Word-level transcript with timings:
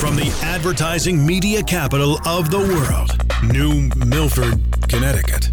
From 0.00 0.16
the 0.16 0.34
advertising 0.42 1.26
media 1.26 1.62
capital 1.62 2.18
of 2.26 2.50
the 2.50 2.58
world, 2.58 3.12
New 3.52 3.90
Milford, 4.06 4.58
Connecticut. 4.88 5.50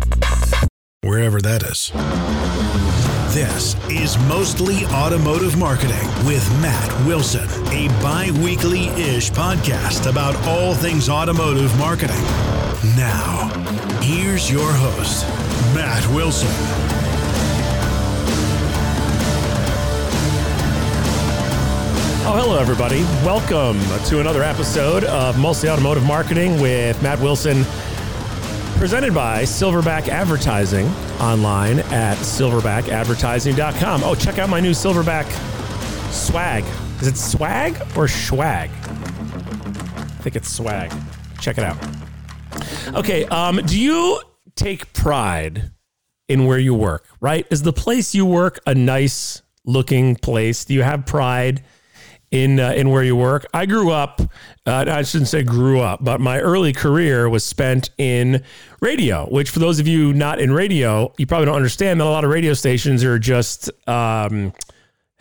Wherever 1.02 1.42
that 1.42 1.64
is. 1.64 1.92
This 3.34 3.76
is 3.90 4.18
Mostly 4.30 4.86
Automotive 4.86 5.58
Marketing 5.58 6.08
with 6.26 6.50
Matt 6.62 7.06
Wilson, 7.06 7.50
a 7.74 7.90
bi 8.02 8.32
weekly 8.42 8.86
ish 8.88 9.32
podcast 9.32 10.10
about 10.10 10.34
all 10.48 10.74
things 10.74 11.10
automotive 11.10 11.78
marketing. 11.78 12.24
Now, 12.96 13.50
here's 14.02 14.50
your 14.50 14.72
host, 14.72 15.28
Matt 15.76 16.08
Wilson. 16.16 16.97
Oh, 22.30 22.36
hello, 22.36 22.60
everybody. 22.60 23.04
Welcome 23.24 23.80
to 24.08 24.20
another 24.20 24.44
episode 24.44 25.06
of 25.06 25.40
Mostly 25.40 25.70
Automotive 25.70 26.04
Marketing 26.04 26.60
with 26.60 27.02
Matt 27.02 27.22
Wilson, 27.22 27.64
presented 28.78 29.14
by 29.14 29.44
Silverback 29.44 30.10
Advertising 30.10 30.88
online 31.22 31.80
at 31.80 32.18
silverbackadvertising.com. 32.18 34.04
Oh, 34.04 34.14
check 34.14 34.40
out 34.40 34.50
my 34.50 34.60
new 34.60 34.72
Silverback 34.72 35.24
swag. 36.12 36.66
Is 37.00 37.08
it 37.08 37.16
swag 37.16 37.82
or 37.96 38.10
swag? 38.10 38.72
I 38.72 40.20
think 40.20 40.36
it's 40.36 40.52
swag. 40.52 40.92
Check 41.40 41.58
it 41.58 41.64
out. 41.64 41.78
Okay, 42.94 43.24
um, 43.28 43.62
do 43.66 43.80
you 43.80 44.20
take 44.58 44.92
pride 44.92 45.72
in 46.28 46.46
where 46.46 46.60
you 46.60 46.74
work, 46.74 47.06
right? 47.22 47.48
Is 47.50 47.62
the 47.62 47.72
place 47.72 48.14
you 48.14 48.26
work 48.26 48.60
a 48.68 48.76
nice 48.76 49.44
looking 49.64 50.18
place? 50.18 50.66
Do 50.66 50.74
you 50.74 50.84
have 50.84 51.06
pride? 51.06 51.64
In 52.32 52.60
uh, 52.60 52.72
in 52.72 52.90
where 52.90 53.04
you 53.04 53.16
work. 53.16 53.46
I 53.54 53.66
grew 53.66 53.92
up. 53.92 54.22
Uh, 54.66 54.86
I 54.88 55.02
shouldn't 55.04 55.30
say 55.30 55.44
grew 55.44 55.80
up, 55.80 56.04
but 56.04 56.20
my 56.20 56.40
early 56.40 56.74
career 56.74 57.30
was 57.30 57.44
spent 57.44 57.90
in 57.98 58.44
radio. 58.82 59.26
Which, 59.28 59.50
for 59.50 59.60
those 59.60 59.80
of 59.80 59.88
you 59.88 60.14
not 60.14 60.40
in 60.40 60.52
radio, 60.52 61.14
you 61.18 61.26
probably 61.26 61.46
don't 61.46 61.56
understand 61.56 62.00
that 62.02 62.06
a 62.06 62.10
lot 62.10 62.24
of 62.24 62.30
radio 62.30 62.54
stations 62.54 63.04
are 63.04 63.20
just 63.20 63.70
um, 63.88 64.54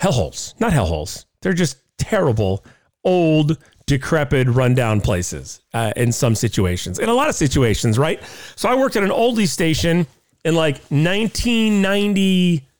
hellholes. 0.00 0.58
Not 0.60 0.72
hellholes. 0.72 1.26
They're 1.42 1.52
just 1.52 1.78
terrible, 1.98 2.64
old, 3.04 3.58
decrepit, 3.86 4.48
rundown 4.48 5.00
places 5.00 5.60
uh, 5.74 5.92
in 5.96 6.10
some 6.12 6.34
situations. 6.34 6.98
In 6.98 7.08
a 7.08 7.14
lot 7.14 7.28
of 7.28 7.34
situations, 7.34 7.98
right? 7.98 8.20
So 8.56 8.68
I 8.68 8.74
worked 8.74 8.96
at 8.96 9.04
an 9.04 9.10
oldie 9.10 9.48
station 9.48 10.06
in 10.44 10.54
like 10.54 10.80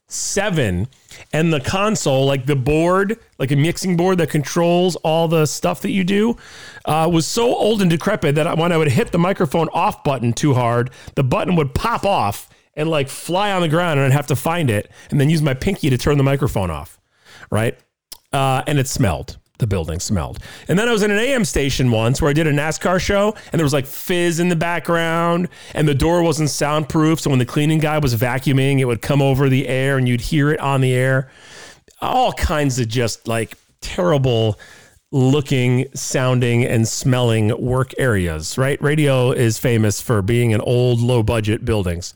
1997 0.09 0.89
and 1.33 1.53
the 1.53 1.61
console, 1.61 2.27
like 2.27 2.47
the 2.47 2.55
board, 2.57 3.19
like 3.39 3.51
a 3.51 3.57
mixing 3.57 3.97
board 3.97 4.19
that 4.19 4.31
controls 4.31 4.95
all 4.97 5.27
the 5.27 5.47
stuff 5.47 5.83
that 5.83 5.91
you 5.91 6.05
do, 6.05 6.37
uh, 6.85 7.09
was 7.13 7.27
so 7.27 7.55
old 7.55 7.81
and 7.83 7.91
decrepit 7.91 8.37
that 8.37 8.57
when 8.57 8.73
I 8.73 8.77
would 8.77 8.89
hit 8.89 9.11
the 9.11 9.19
microphone 9.19 9.69
off 9.71 10.05
button 10.05 10.33
too 10.33 10.55
hard, 10.55 10.91
the 11.17 11.25
button 11.25 11.57
would 11.57 11.75
pop 11.75 12.05
off 12.05 12.49
and 12.75 12.89
like 12.89 13.09
fly 13.09 13.53
on 13.53 13.63
the 13.63 13.69
ground, 13.69 13.99
and 13.99 14.07
I'd 14.07 14.17
have 14.17 14.27
to 14.29 14.37
find 14.37 14.71
it 14.71 14.91
and 15.11 15.21
then 15.21 15.29
use 15.31 15.43
my 15.43 15.55
pinky 15.55 15.91
to 15.91 15.99
turn 15.99 16.19
the 16.19 16.25
microphone 16.25 16.71
off, 16.71 17.01
right? 17.51 17.77
Uh, 18.33 18.63
and 18.67 18.79
it 18.79 18.87
smelled 18.87 19.39
the 19.59 19.67
building 19.67 20.01
smelled. 20.01 20.39
And 20.69 20.79
then 20.79 20.89
I 20.89 20.93
was 20.93 21.03
in 21.03 21.11
an 21.11 21.19
AM 21.19 21.45
station 21.45 21.91
once 21.91 22.21
where 22.21 22.31
I 22.31 22.33
did 22.33 22.47
a 22.47 22.53
NASCAR 22.53 23.01
show 23.01 23.35
and 23.53 23.59
there 23.59 23.65
was 23.65 23.73
like 23.73 23.87
fizz 23.87 24.41
in 24.41 24.49
the 24.49 24.57
background 24.57 25.49
and 25.75 25.89
the 25.89 25.95
door 25.95 26.23
wasn't 26.23 26.51
soundproof. 26.51 27.21
So 27.21 27.31
when 27.31 27.39
the 27.39 27.47
cleaning 27.47 27.79
guy 27.79 27.99
was 27.99 28.15
vacuuming, 28.15 28.81
it 28.81 28.85
would 28.85 29.03
come 29.03 29.23
over 29.23 29.49
the 29.49 29.69
air 29.69 29.97
and 29.99 30.09
you'd 30.09 30.21
hear 30.21 30.51
it 30.51 30.61
on 30.61 30.81
the 30.81 30.93
air. 30.93 31.31
All 32.01 32.33
kinds 32.33 32.79
of 32.79 32.89
just 32.89 33.27
like 33.27 33.57
terrible 33.81 34.59
looking, 35.13 35.87
sounding, 35.95 36.65
and 36.65 36.87
smelling 36.87 37.57
work 37.65 37.93
areas, 37.97 38.59
right? 38.59 38.81
Radio 38.83 39.31
is 39.31 39.59
famous 39.59 40.01
for 40.01 40.21
being 40.21 40.51
in 40.51 40.61
old, 40.61 41.01
low 41.01 41.23
budget 41.23 41.65
buildings. 41.65 42.13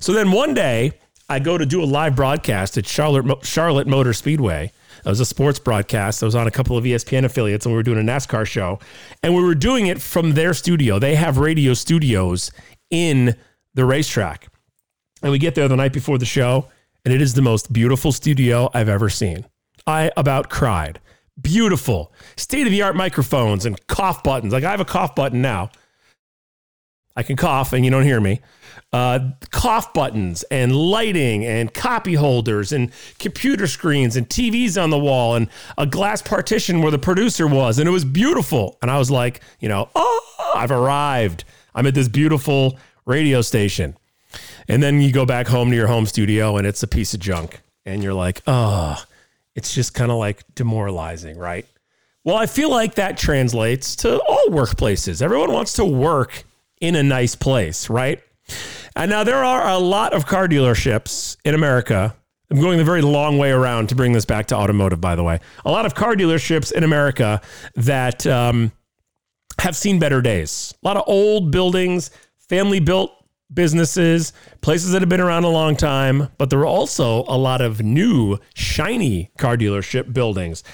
So 0.00 0.12
then 0.12 0.32
one 0.32 0.52
day 0.52 0.92
I 1.28 1.38
go 1.38 1.56
to 1.56 1.64
do 1.64 1.82
a 1.82 1.86
live 1.86 2.14
broadcast 2.16 2.76
at 2.76 2.86
Charlotte, 2.86 3.46
Charlotte 3.46 3.86
Motor 3.86 4.12
Speedway 4.12 4.72
it 5.04 5.08
was 5.08 5.20
a 5.20 5.24
sports 5.24 5.58
broadcast. 5.58 6.22
I 6.22 6.26
was 6.26 6.34
on 6.34 6.46
a 6.46 6.50
couple 6.50 6.76
of 6.76 6.84
ESPN 6.84 7.24
affiliates 7.24 7.66
and 7.66 7.72
we 7.72 7.76
were 7.76 7.82
doing 7.82 7.98
a 7.98 8.12
NASCAR 8.12 8.46
show. 8.46 8.78
And 9.22 9.34
we 9.34 9.42
were 9.42 9.54
doing 9.54 9.86
it 9.86 10.00
from 10.00 10.32
their 10.32 10.54
studio. 10.54 10.98
They 10.98 11.16
have 11.16 11.38
radio 11.38 11.74
studios 11.74 12.52
in 12.90 13.36
the 13.74 13.84
racetrack. 13.84 14.48
And 15.22 15.32
we 15.32 15.38
get 15.38 15.54
there 15.54 15.68
the 15.68 15.76
night 15.76 15.92
before 15.92 16.18
the 16.18 16.24
show, 16.24 16.68
and 17.04 17.14
it 17.14 17.22
is 17.22 17.34
the 17.34 17.42
most 17.42 17.72
beautiful 17.72 18.12
studio 18.12 18.70
I've 18.74 18.88
ever 18.88 19.08
seen. 19.08 19.46
I 19.86 20.10
about 20.16 20.50
cried. 20.50 21.00
Beautiful. 21.40 22.12
State 22.36 22.66
of 22.66 22.70
the 22.70 22.82
art 22.82 22.94
microphones 22.94 23.64
and 23.64 23.86
cough 23.86 24.22
buttons. 24.22 24.52
Like 24.52 24.64
I 24.64 24.70
have 24.70 24.80
a 24.80 24.84
cough 24.84 25.14
button 25.14 25.42
now. 25.42 25.70
I 27.16 27.22
can 27.22 27.36
cough 27.36 27.72
and 27.72 27.84
you 27.84 27.90
don't 27.90 28.04
hear 28.04 28.20
me 28.20 28.40
uh, 28.92 29.30
cough 29.50 29.94
buttons 29.94 30.42
and 30.44 30.76
lighting 30.76 31.44
and 31.44 31.72
copy 31.72 32.14
holders 32.14 32.72
and 32.72 32.92
computer 33.18 33.66
screens 33.66 34.16
and 34.16 34.28
TVs 34.28 34.82
on 34.82 34.90
the 34.90 34.98
wall 34.98 35.34
and 35.34 35.48
a 35.78 35.86
glass 35.86 36.20
partition 36.20 36.82
where 36.82 36.90
the 36.90 36.98
producer 36.98 37.46
was. 37.46 37.78
And 37.78 37.88
it 37.88 37.92
was 37.92 38.04
beautiful. 38.04 38.78
And 38.82 38.90
I 38.90 38.98
was 38.98 39.10
like, 39.10 39.40
you 39.60 39.68
know, 39.68 39.88
oh, 39.94 40.52
I've 40.54 40.70
arrived. 40.70 41.44
I'm 41.74 41.86
at 41.86 41.94
this 41.94 42.08
beautiful 42.08 42.78
radio 43.06 43.40
station. 43.40 43.96
And 44.68 44.82
then 44.82 45.00
you 45.00 45.10
go 45.10 45.24
back 45.24 45.46
home 45.46 45.70
to 45.70 45.76
your 45.76 45.86
home 45.88 46.06
studio 46.06 46.56
and 46.56 46.66
it's 46.66 46.82
a 46.82 46.88
piece 46.88 47.14
of 47.14 47.20
junk. 47.20 47.60
And 47.86 48.02
you're 48.02 48.14
like, 48.14 48.42
oh, 48.46 49.02
it's 49.54 49.74
just 49.74 49.94
kind 49.94 50.10
of 50.10 50.18
like 50.18 50.42
demoralizing, 50.54 51.38
right? 51.38 51.66
Well, 52.24 52.36
I 52.36 52.46
feel 52.46 52.70
like 52.70 52.94
that 52.96 53.16
translates 53.16 53.96
to 53.96 54.20
all 54.20 54.46
workplaces. 54.48 55.22
Everyone 55.22 55.52
wants 55.52 55.72
to 55.74 55.84
work 55.84 56.44
in 56.82 56.96
a 56.96 57.02
nice 57.02 57.34
place, 57.36 57.88
right? 57.88 58.20
And 58.96 59.08
now 59.08 59.24
there 59.24 59.42
are 59.42 59.68
a 59.68 59.78
lot 59.78 60.12
of 60.12 60.26
car 60.26 60.48
dealerships 60.48 61.36
in 61.44 61.54
America. 61.54 62.14
I'm 62.50 62.60
going 62.60 62.76
the 62.76 62.84
very 62.84 63.00
long 63.00 63.38
way 63.38 63.52
around 63.52 63.88
to 63.90 63.94
bring 63.94 64.12
this 64.12 64.26
back 64.26 64.46
to 64.48 64.56
automotive, 64.56 65.00
by 65.00 65.14
the 65.14 65.22
way. 65.22 65.38
A 65.64 65.70
lot 65.70 65.86
of 65.86 65.94
car 65.94 66.14
dealerships 66.14 66.72
in 66.72 66.82
America 66.82 67.40
that 67.76 68.26
um, 68.26 68.72
have 69.60 69.76
seen 69.76 70.00
better 70.00 70.20
days. 70.20 70.74
A 70.82 70.86
lot 70.86 70.96
of 70.96 71.04
old 71.06 71.52
buildings, 71.52 72.10
family 72.48 72.80
built 72.80 73.12
businesses, 73.54 74.32
places 74.60 74.90
that 74.90 75.02
have 75.02 75.08
been 75.08 75.20
around 75.20 75.44
a 75.44 75.48
long 75.48 75.76
time, 75.76 76.28
but 76.36 76.50
there 76.50 76.58
are 76.58 76.66
also 76.66 77.24
a 77.28 77.38
lot 77.38 77.60
of 77.60 77.80
new, 77.80 78.38
shiny 78.54 79.30
car 79.38 79.56
dealership 79.56 80.12
buildings. 80.12 80.64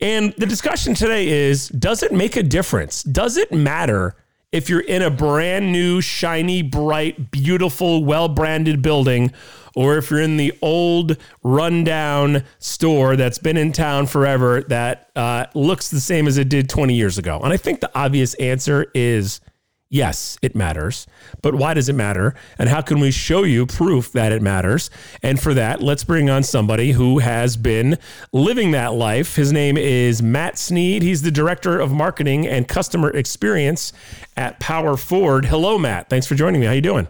And 0.00 0.34
the 0.36 0.46
discussion 0.46 0.92
today 0.92 1.28
is 1.28 1.68
does 1.68 2.02
it 2.02 2.12
make 2.12 2.36
a 2.36 2.42
difference? 2.42 3.02
Does 3.04 3.38
it 3.38 3.50
matter 3.52 4.16
if 4.52 4.68
you're 4.68 4.80
in 4.80 5.02
a 5.02 5.10
brand 5.10 5.72
new, 5.72 6.00
shiny, 6.00 6.62
bright, 6.62 7.30
beautiful, 7.30 8.04
well 8.04 8.28
branded 8.28 8.82
building, 8.82 9.32
or 9.74 9.98
if 9.98 10.10
you're 10.10 10.20
in 10.20 10.36
the 10.36 10.52
old, 10.62 11.16
rundown 11.42 12.44
store 12.58 13.16
that's 13.16 13.38
been 13.38 13.56
in 13.56 13.72
town 13.72 14.06
forever 14.06 14.62
that 14.62 15.10
uh, 15.16 15.46
looks 15.54 15.90
the 15.90 16.00
same 16.00 16.26
as 16.26 16.38
it 16.38 16.48
did 16.48 16.68
20 16.68 16.94
years 16.94 17.18
ago. 17.18 17.40
And 17.42 17.52
I 17.52 17.56
think 17.56 17.80
the 17.80 17.90
obvious 17.94 18.34
answer 18.34 18.86
is 18.94 19.40
Yes, 19.88 20.36
it 20.42 20.56
matters. 20.56 21.06
But 21.42 21.54
why 21.54 21.74
does 21.74 21.88
it 21.88 21.92
matter? 21.92 22.34
And 22.58 22.68
how 22.68 22.80
can 22.80 22.98
we 22.98 23.12
show 23.12 23.44
you 23.44 23.66
proof 23.66 24.10
that 24.12 24.32
it 24.32 24.42
matters? 24.42 24.90
And 25.22 25.40
for 25.40 25.54
that, 25.54 25.80
let's 25.80 26.02
bring 26.02 26.28
on 26.28 26.42
somebody 26.42 26.90
who 26.90 27.20
has 27.20 27.56
been 27.56 27.96
living 28.32 28.72
that 28.72 28.94
life. 28.94 29.36
His 29.36 29.52
name 29.52 29.76
is 29.76 30.20
Matt 30.20 30.58
Sneed. 30.58 31.02
He's 31.02 31.22
the 31.22 31.30
Director 31.30 31.78
of 31.78 31.92
Marketing 31.92 32.48
and 32.48 32.66
Customer 32.66 33.10
Experience 33.10 33.92
at 34.36 34.58
Power 34.58 34.96
Ford. 34.96 35.44
Hello, 35.44 35.78
Matt. 35.78 36.10
Thanks 36.10 36.26
for 36.26 36.34
joining 36.34 36.60
me. 36.60 36.66
How 36.66 36.72
you 36.72 36.80
doing? 36.80 37.06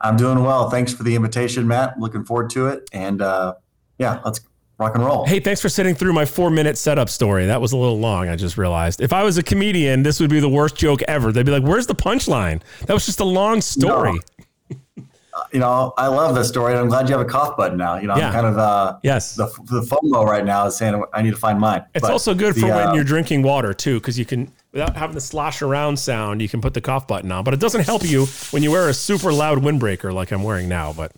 I'm 0.00 0.16
doing 0.16 0.44
well. 0.44 0.70
Thanks 0.70 0.94
for 0.94 1.02
the 1.02 1.16
invitation, 1.16 1.66
Matt. 1.66 1.98
Looking 1.98 2.24
forward 2.24 2.50
to 2.50 2.68
it. 2.68 2.88
And 2.92 3.20
uh, 3.20 3.54
yeah, 3.98 4.20
let's 4.24 4.40
rock 4.78 4.94
and 4.94 5.04
roll. 5.04 5.26
Hey, 5.26 5.40
thanks 5.40 5.60
for 5.60 5.68
sitting 5.68 5.94
through 5.94 6.12
my 6.12 6.24
four 6.24 6.50
minute 6.50 6.78
setup 6.78 7.08
story. 7.08 7.46
That 7.46 7.60
was 7.60 7.72
a 7.72 7.76
little 7.76 7.98
long. 7.98 8.28
I 8.28 8.36
just 8.36 8.58
realized. 8.58 9.00
If 9.00 9.12
I 9.12 9.22
was 9.22 9.38
a 9.38 9.42
comedian, 9.42 10.02
this 10.02 10.20
would 10.20 10.30
be 10.30 10.40
the 10.40 10.48
worst 10.48 10.76
joke 10.76 11.02
ever. 11.02 11.32
They'd 11.32 11.46
be 11.46 11.52
like, 11.52 11.62
"Where's 11.62 11.86
the 11.86 11.94
punchline?" 11.94 12.62
That 12.86 12.94
was 12.94 13.06
just 13.06 13.20
a 13.20 13.24
long 13.24 13.60
story. 13.60 14.12
No. 14.12 14.20
You 15.52 15.60
know, 15.60 15.92
I 15.98 16.06
love 16.06 16.34
this 16.34 16.48
story, 16.48 16.72
and 16.72 16.80
I'm 16.80 16.88
glad 16.88 17.10
you 17.10 17.16
have 17.16 17.24
a 17.24 17.28
cough 17.28 17.58
button 17.58 17.76
now. 17.76 17.96
You 17.96 18.08
know, 18.08 18.16
yeah. 18.16 18.28
I'm 18.28 18.32
kind 18.32 18.46
of 18.46 18.58
uh, 18.58 18.98
yes. 19.02 19.36
The, 19.36 19.46
the 19.64 19.82
FOMO 19.82 20.24
right 20.24 20.44
now 20.44 20.66
is 20.66 20.76
saying 20.76 21.02
I 21.12 21.20
need 21.20 21.32
to 21.32 21.36
find 21.36 21.60
mine. 21.60 21.84
It's 21.94 22.02
but 22.02 22.10
also 22.10 22.34
good 22.34 22.54
the, 22.54 22.62
for 22.62 22.72
uh, 22.72 22.86
when 22.86 22.94
you're 22.94 23.04
drinking 23.04 23.42
water 23.42 23.74
too, 23.74 24.00
because 24.00 24.18
you 24.18 24.24
can 24.24 24.50
without 24.72 24.96
having 24.96 25.14
the 25.14 25.20
slosh 25.20 25.60
around 25.60 25.98
sound, 25.98 26.40
you 26.40 26.48
can 26.48 26.62
put 26.62 26.72
the 26.72 26.80
cough 26.80 27.06
button 27.06 27.30
on. 27.30 27.44
But 27.44 27.52
it 27.52 27.60
doesn't 27.60 27.82
help 27.82 28.02
you 28.02 28.24
when 28.50 28.62
you 28.62 28.70
wear 28.70 28.88
a 28.88 28.94
super 28.94 29.30
loud 29.30 29.58
windbreaker 29.58 30.12
like 30.12 30.32
I'm 30.32 30.42
wearing 30.42 30.70
now. 30.70 30.94
But 30.94 31.12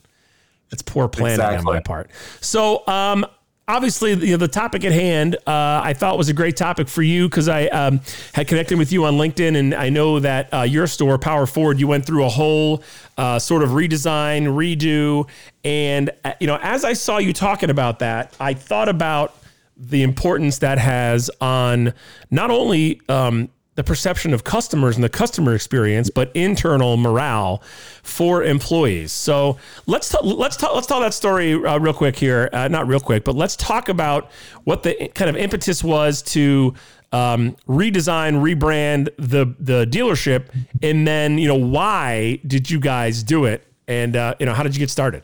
it's 0.73 0.82
poor 0.82 1.09
planning 1.09 1.35
exactly. 1.35 1.59
on 1.59 1.65
my 1.65 1.81
part. 1.81 2.11
So, 2.41 2.87
um, 2.88 3.25
obviously 3.69 4.12
you 4.15 4.32
know, 4.32 4.37
the 4.38 4.49
topic 4.49 4.85
at 4.85 4.93
hand 4.93 5.37
uh, 5.47 5.81
i 5.85 5.93
thought 5.93 6.17
was 6.17 6.29
a 6.29 6.32
great 6.32 6.56
topic 6.56 6.88
for 6.88 7.03
you 7.03 7.29
because 7.29 7.49
i 7.49 7.67
um, 7.67 8.00
had 8.32 8.49
connected 8.49 8.79
with 8.79 8.91
you 8.91 9.05
on 9.05 9.15
linkedin 9.15 9.56
and 9.56 9.75
i 9.75 9.88
know 9.88 10.19
that 10.19 10.53
uh, 10.53 10.62
your 10.62 10.87
store 10.87 11.19
power 11.19 11.47
ford 11.47 11.79
you 11.79 11.87
went 11.87 12.05
through 12.05 12.25
a 12.25 12.29
whole 12.29 12.82
uh, 13.19 13.38
sort 13.38 13.62
of 13.62 13.70
redesign 13.70 14.44
redo 14.47 15.29
and 15.65 16.11
uh, 16.25 16.32
you 16.41 16.47
know 16.47 16.59
as 16.62 16.85
i 16.85 16.94
saw 16.94 17.19
you 17.19 17.32
talking 17.32 17.69
about 17.69 17.99
that 17.99 18.35
i 18.41 18.55
thought 18.55 18.88
about 18.88 19.37
the 19.76 20.03
importance 20.03 20.59
that 20.59 20.79
has 20.79 21.31
on 21.41 21.93
not 22.31 22.50
only 22.50 23.00
um, 23.09 23.49
the 23.79 23.85
perception 23.85 24.35
of 24.35 24.43
customers 24.43 24.97
and 24.97 25.05
the 25.05 25.09
customer 25.09 25.55
experience, 25.55 26.11
but 26.11 26.33
internal 26.35 26.97
morale 26.97 27.63
for 28.03 28.43
employees. 28.43 29.13
So 29.13 29.57
let's 29.87 30.09
t- 30.09 30.19
let's 30.21 30.57
t- 30.57 30.67
let's 30.75 30.89
tell 30.89 30.99
that 30.99 31.15
story 31.15 31.55
uh, 31.55 31.79
real 31.79 31.93
quick 31.95 32.17
here. 32.17 32.51
Uh, 32.53 32.67
not 32.67 32.89
real 32.89 32.99
quick, 32.99 33.23
but 33.23 33.37
let's 33.37 33.55
talk 33.55 33.89
about 33.89 34.33
what 34.65 34.83
the 34.83 35.09
kind 35.15 35.31
of 35.31 35.37
impetus 35.37 35.85
was 35.85 36.23
to 36.23 36.75
um, 37.13 37.55
redesign, 37.69 38.43
rebrand 38.43 39.11
the 39.17 39.55
the 39.61 39.87
dealership, 39.87 40.47
and 40.83 41.07
then 41.07 41.39
you 41.39 41.47
know 41.47 41.55
why 41.55 42.41
did 42.49 42.69
you 42.69 42.81
guys 42.81 43.23
do 43.23 43.45
it, 43.45 43.65
and 43.87 44.17
uh, 44.17 44.35
you 44.41 44.47
know 44.47 44.55
how 44.55 44.65
did 44.65 44.75
you 44.75 44.81
get 44.81 44.91
started? 44.91 45.23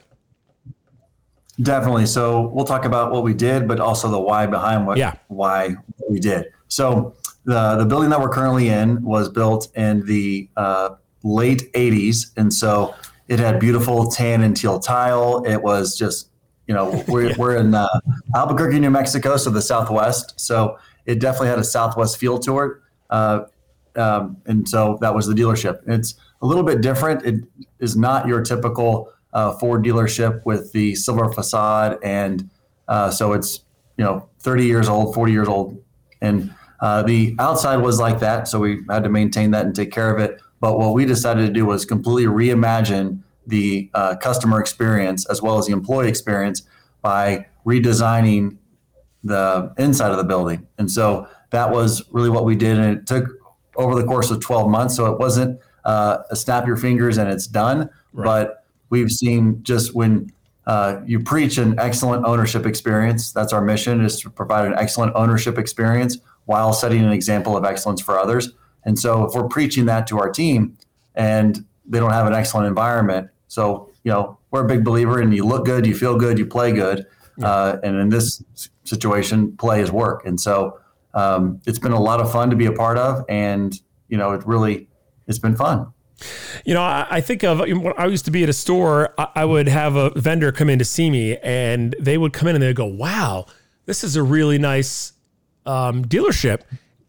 Definitely. 1.60 2.06
So 2.06 2.42
we'll 2.54 2.66
talk 2.66 2.84
about 2.84 3.10
what 3.10 3.24
we 3.24 3.34
did, 3.34 3.66
but 3.66 3.80
also 3.80 4.08
the 4.08 4.20
why 4.20 4.46
behind 4.46 4.86
what 4.86 4.96
Yeah. 4.96 5.14
why 5.26 5.74
we 6.08 6.20
did. 6.20 6.52
So 6.68 7.16
the 7.44 7.76
the 7.76 7.84
building 7.84 8.10
that 8.10 8.20
we're 8.20 8.30
currently 8.30 8.68
in 8.68 9.02
was 9.02 9.28
built 9.28 9.68
in 9.76 10.04
the 10.06 10.48
uh, 10.56 10.90
late 11.22 11.72
'80s, 11.72 12.32
and 12.36 12.52
so 12.52 12.94
it 13.28 13.38
had 13.38 13.60
beautiful 13.60 14.10
tan 14.10 14.42
and 14.42 14.56
teal 14.56 14.78
tile. 14.78 15.42
It 15.46 15.62
was 15.62 15.96
just 15.96 16.30
you 16.66 16.74
know 16.74 17.04
we're 17.08 17.34
we're 17.36 17.56
in 17.56 17.74
uh, 17.74 17.88
Albuquerque, 18.34 18.80
New 18.80 18.90
Mexico, 18.90 19.36
so 19.36 19.50
the 19.50 19.62
Southwest. 19.62 20.40
So 20.40 20.78
it 21.06 21.20
definitely 21.20 21.48
had 21.48 21.58
a 21.58 21.64
Southwest 21.64 22.18
feel 22.18 22.38
to 22.40 22.60
it. 22.60 22.72
Uh, 23.10 23.40
um, 23.96 24.38
and 24.46 24.68
so 24.68 24.98
that 25.00 25.14
was 25.14 25.26
the 25.26 25.34
dealership. 25.34 25.80
It's 25.86 26.14
a 26.42 26.46
little 26.46 26.64
bit 26.64 26.80
different. 26.80 27.24
It 27.24 27.44
is 27.78 27.96
not 27.96 28.26
your 28.26 28.42
typical 28.42 29.12
uh, 29.32 29.52
Ford 29.52 29.84
dealership 29.84 30.44
with 30.44 30.72
the 30.72 30.94
silver 30.94 31.30
facade, 31.30 31.98
and 32.02 32.48
uh, 32.88 33.10
so 33.10 33.32
it's 33.32 33.60
you 33.96 34.04
know 34.04 34.28
30 34.40 34.66
years 34.66 34.88
old, 34.88 35.14
40 35.14 35.32
years 35.32 35.48
old, 35.48 35.82
and 36.20 36.54
uh, 36.84 37.02
the 37.02 37.34
outside 37.38 37.78
was 37.78 37.98
like 37.98 38.18
that. 38.18 38.46
So 38.46 38.60
we 38.60 38.82
had 38.90 39.04
to 39.04 39.08
maintain 39.08 39.52
that 39.52 39.64
and 39.64 39.74
take 39.74 39.90
care 39.90 40.14
of 40.14 40.20
it. 40.20 40.38
But 40.60 40.78
what 40.78 40.92
we 40.92 41.06
decided 41.06 41.46
to 41.46 41.50
do 41.50 41.64
was 41.64 41.86
completely 41.86 42.26
reimagine 42.26 43.22
the 43.46 43.88
uh, 43.94 44.16
customer 44.16 44.60
experience 44.60 45.24
as 45.30 45.40
well 45.40 45.56
as 45.56 45.66
the 45.66 45.72
employee 45.72 46.10
experience 46.10 46.60
by 47.00 47.46
redesigning 47.64 48.58
the 49.22 49.72
inside 49.78 50.10
of 50.10 50.18
the 50.18 50.24
building. 50.24 50.66
And 50.76 50.90
so 50.90 51.26
that 51.52 51.70
was 51.70 52.04
really 52.10 52.28
what 52.28 52.44
we 52.44 52.54
did. 52.54 52.78
And 52.78 52.98
it 52.98 53.06
took 53.06 53.30
over 53.76 53.94
the 53.94 54.06
course 54.06 54.30
of 54.30 54.40
12 54.40 54.68
months. 54.68 54.94
So 54.94 55.10
it 55.10 55.18
wasn't 55.18 55.58
uh, 55.86 56.18
a 56.30 56.36
snap 56.36 56.66
your 56.66 56.76
fingers 56.76 57.16
and 57.16 57.30
it's 57.30 57.46
done. 57.46 57.88
But 58.12 58.62
we've 58.90 59.10
seen 59.10 59.62
just 59.62 59.94
when 59.94 60.30
uh, 60.66 61.00
you 61.06 61.20
preach 61.20 61.56
an 61.56 61.78
excellent 61.78 62.26
ownership 62.26 62.66
experience, 62.66 63.32
that's 63.32 63.54
our 63.54 63.62
mission 63.62 64.04
is 64.04 64.20
to 64.20 64.28
provide 64.28 64.66
an 64.66 64.74
excellent 64.76 65.12
ownership 65.14 65.56
experience 65.56 66.18
while 66.46 66.72
setting 66.72 67.04
an 67.04 67.12
example 67.12 67.56
of 67.56 67.64
excellence 67.64 68.00
for 68.00 68.18
others. 68.18 68.50
And 68.84 68.98
so 68.98 69.24
if 69.24 69.34
we're 69.34 69.48
preaching 69.48 69.86
that 69.86 70.06
to 70.08 70.18
our 70.18 70.30
team 70.30 70.76
and 71.14 71.64
they 71.86 71.98
don't 71.98 72.12
have 72.12 72.26
an 72.26 72.34
excellent 72.34 72.66
environment, 72.66 73.30
so, 73.48 73.90
you 74.04 74.10
know, 74.10 74.38
we're 74.50 74.64
a 74.64 74.68
big 74.68 74.84
believer 74.84 75.20
in 75.20 75.32
you 75.32 75.44
look 75.44 75.64
good, 75.64 75.86
you 75.86 75.94
feel 75.94 76.16
good, 76.18 76.38
you 76.38 76.46
play 76.46 76.72
good. 76.72 77.06
Uh, 77.42 77.78
and 77.82 77.96
in 77.96 78.08
this 78.10 78.42
situation, 78.84 79.56
play 79.56 79.80
is 79.80 79.90
work. 79.90 80.24
And 80.26 80.40
so 80.40 80.78
um, 81.14 81.60
it's 81.66 81.78
been 81.78 81.92
a 81.92 82.00
lot 82.00 82.20
of 82.20 82.30
fun 82.30 82.50
to 82.50 82.56
be 82.56 82.66
a 82.66 82.72
part 82.72 82.98
of. 82.98 83.24
And, 83.28 83.78
you 84.08 84.16
know, 84.16 84.32
it 84.32 84.46
really, 84.46 84.88
it's 85.26 85.38
been 85.38 85.56
fun. 85.56 85.92
You 86.64 86.74
know, 86.74 86.82
I, 86.82 87.06
I 87.10 87.20
think 87.20 87.42
of 87.42 87.58
when 87.58 87.92
I 87.98 88.06
used 88.06 88.24
to 88.26 88.30
be 88.30 88.44
at 88.44 88.48
a 88.48 88.52
store, 88.52 89.12
I, 89.18 89.28
I 89.36 89.44
would 89.44 89.68
have 89.68 89.96
a 89.96 90.10
vendor 90.10 90.52
come 90.52 90.70
in 90.70 90.78
to 90.78 90.84
see 90.84 91.10
me, 91.10 91.36
and 91.38 91.94
they 91.98 92.16
would 92.18 92.32
come 92.32 92.48
in 92.48 92.54
and 92.54 92.62
they'd 92.62 92.76
go, 92.76 92.86
"Wow, 92.86 93.46
this 93.86 94.04
is 94.04 94.14
a 94.14 94.22
really 94.22 94.56
nice 94.56 95.12
um, 95.66 96.04
dealership," 96.04 96.60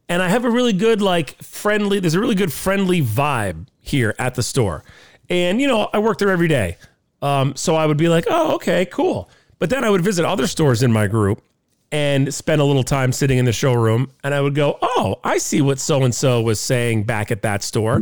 and 0.09 0.21
I 0.21 0.29
have 0.29 0.45
a 0.45 0.49
really 0.49 0.73
good 0.73 1.01
like 1.01 1.41
friendly. 1.41 1.99
There's 1.99 2.15
a 2.15 2.19
really 2.19 2.35
good 2.35 2.53
friendly 2.53 3.01
vibe 3.01 3.67
here 3.79 4.15
at 4.19 4.35
the 4.35 4.43
store, 4.43 4.83
and 5.29 5.61
you 5.61 5.67
know, 5.67 5.89
I 5.93 5.99
work 5.99 6.17
there 6.17 6.29
every 6.29 6.47
day, 6.47 6.77
um, 7.21 7.55
so 7.55 7.75
I 7.75 7.85
would 7.85 7.97
be 7.97 8.09
like, 8.09 8.25
"Oh, 8.29 8.55
okay, 8.55 8.85
cool." 8.85 9.29
But 9.59 9.69
then 9.69 9.83
I 9.83 9.89
would 9.89 10.01
visit 10.01 10.25
other 10.25 10.47
stores 10.47 10.83
in 10.83 10.91
my 10.91 11.07
group 11.07 11.41
and 11.91 12.33
spend 12.33 12.59
a 12.59 12.63
little 12.65 12.83
time 12.83 13.11
sitting 13.11 13.37
in 13.37 13.45
the 13.45 13.53
showroom, 13.53 14.11
and 14.23 14.33
I 14.33 14.41
would 14.41 14.55
go, 14.55 14.77
"Oh, 14.81 15.19
I 15.23 15.37
see 15.37 15.61
what 15.61 15.79
so 15.79 16.03
and 16.03 16.13
so 16.13 16.41
was 16.41 16.59
saying 16.59 17.03
back 17.03 17.31
at 17.31 17.41
that 17.43 17.63
store." 17.63 18.01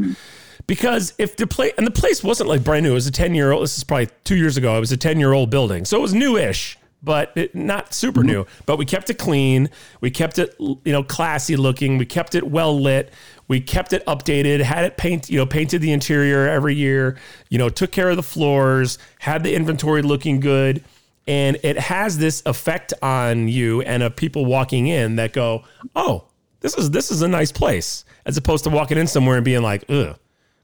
Because 0.66 1.14
if 1.18 1.36
the 1.36 1.46
place 1.46 1.74
and 1.78 1.86
the 1.86 1.92
place 1.92 2.24
wasn't 2.24 2.48
like 2.48 2.64
brand 2.64 2.84
new, 2.86 2.92
it 2.92 2.96
was 2.96 3.08
a 3.08 3.12
ten 3.12 3.36
year 3.36 3.52
old. 3.52 3.64
This 3.64 3.78
is 3.78 3.84
probably 3.84 4.08
two 4.24 4.36
years 4.38 4.56
ago. 4.56 4.78
It 4.78 4.80
was 4.80 4.92
a 4.94 4.98
ten 4.98 5.20
year 5.20 5.34
old 5.34 5.50
building, 5.50 5.84
so 5.86 5.98
it 5.98 6.02
was 6.02 6.14
newish, 6.14 6.78
but 7.04 7.32
it, 7.36 7.54
not 7.54 7.94
super 7.94 8.22
mm-hmm. 8.22 8.30
new. 8.30 8.46
But 8.66 8.78
we 8.78 8.86
kept 8.86 9.10
it 9.10 9.18
clean. 9.18 9.70
We 10.02 10.10
kept 10.10 10.40
it, 10.40 10.56
you 10.60 10.80
know, 10.86 11.04
classy 11.04 11.56
looking. 11.56 11.98
We 11.98 12.06
kept 12.06 12.36
it 12.36 12.48
well 12.48 12.80
lit. 12.80 13.12
We 13.48 13.60
kept 13.60 13.94
it 13.94 14.06
updated. 14.06 14.62
Had 14.62 14.86
it 14.86 14.98
paint, 14.98 15.30
you 15.30 15.38
know, 15.38 15.46
painted 15.46 15.82
the 15.82 15.92
interior 15.92 16.48
every 16.48 16.76
year. 16.76 17.18
You 17.50 17.58
know, 17.58 17.70
took 17.70 17.92
care 17.92 18.10
of 18.10 18.16
the 18.16 18.24
floors. 18.24 18.98
Had 19.20 19.44
the 19.44 19.54
inventory 19.54 20.02
looking 20.02 20.40
good, 20.40 20.84
and 21.28 21.60
it 21.64 21.78
has 21.78 22.18
this 22.18 22.42
effect 22.46 22.94
on 23.02 23.48
you 23.48 23.82
and 23.82 24.02
of 24.02 24.16
people 24.16 24.46
walking 24.46 24.88
in 24.88 25.18
that 25.18 25.34
go, 25.34 25.64
"Oh, 25.96 26.26
this 26.62 26.76
is 26.76 26.92
this 26.92 27.12
is 27.12 27.22
a 27.22 27.28
nice 27.28 27.52
place," 27.52 28.06
as 28.26 28.38
opposed 28.38 28.64
to 28.64 28.70
walking 28.70 28.98
in 28.98 29.08
somewhere 29.08 29.36
and 29.36 29.46
being 29.46 29.62
like, 29.62 29.84
"Ugh." 29.90 30.18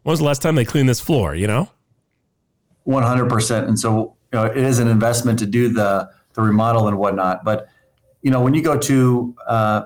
When 0.04 0.14
was 0.14 0.20
the 0.20 0.26
last 0.26 0.42
time 0.42 0.56
they 0.56 0.66
cleaned 0.66 0.90
this 0.90 1.00
floor? 1.02 1.36
You 1.36 1.48
know? 1.48 1.70
100%. 2.88 3.68
And 3.68 3.80
so, 3.80 4.16
you 4.32 4.40
know, 4.40 4.46
it 4.46 4.58
is 4.58 4.80
an 4.80 4.88
investment 4.88 5.40
to 5.40 5.46
do 5.46 5.70
the, 5.70 6.10
the 6.34 6.42
remodel 6.42 6.88
and 6.88 6.98
whatnot. 6.98 7.44
But, 7.44 7.68
you 8.22 8.32
know, 8.32 8.42
when 8.42 8.54
you 8.54 8.62
go 8.62 8.78
to, 8.78 9.36
uh, 9.48 9.82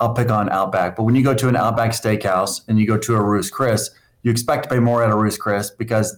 I'll 0.00 0.14
pick 0.14 0.30
on 0.30 0.48
Outback, 0.50 0.96
but 0.96 1.04
when 1.04 1.14
you 1.14 1.22
go 1.22 1.34
to 1.34 1.48
an 1.48 1.56
Outback 1.56 1.90
steakhouse 1.92 2.60
and 2.68 2.78
you 2.78 2.86
go 2.86 2.98
to 2.98 3.14
a 3.14 3.22
Ruth's 3.22 3.50
Chris, 3.50 3.90
you 4.22 4.30
expect 4.30 4.64
to 4.64 4.68
pay 4.68 4.78
more 4.78 5.02
at 5.02 5.10
a 5.10 5.16
Ruth's 5.16 5.36
Chris 5.36 5.70
because 5.70 6.16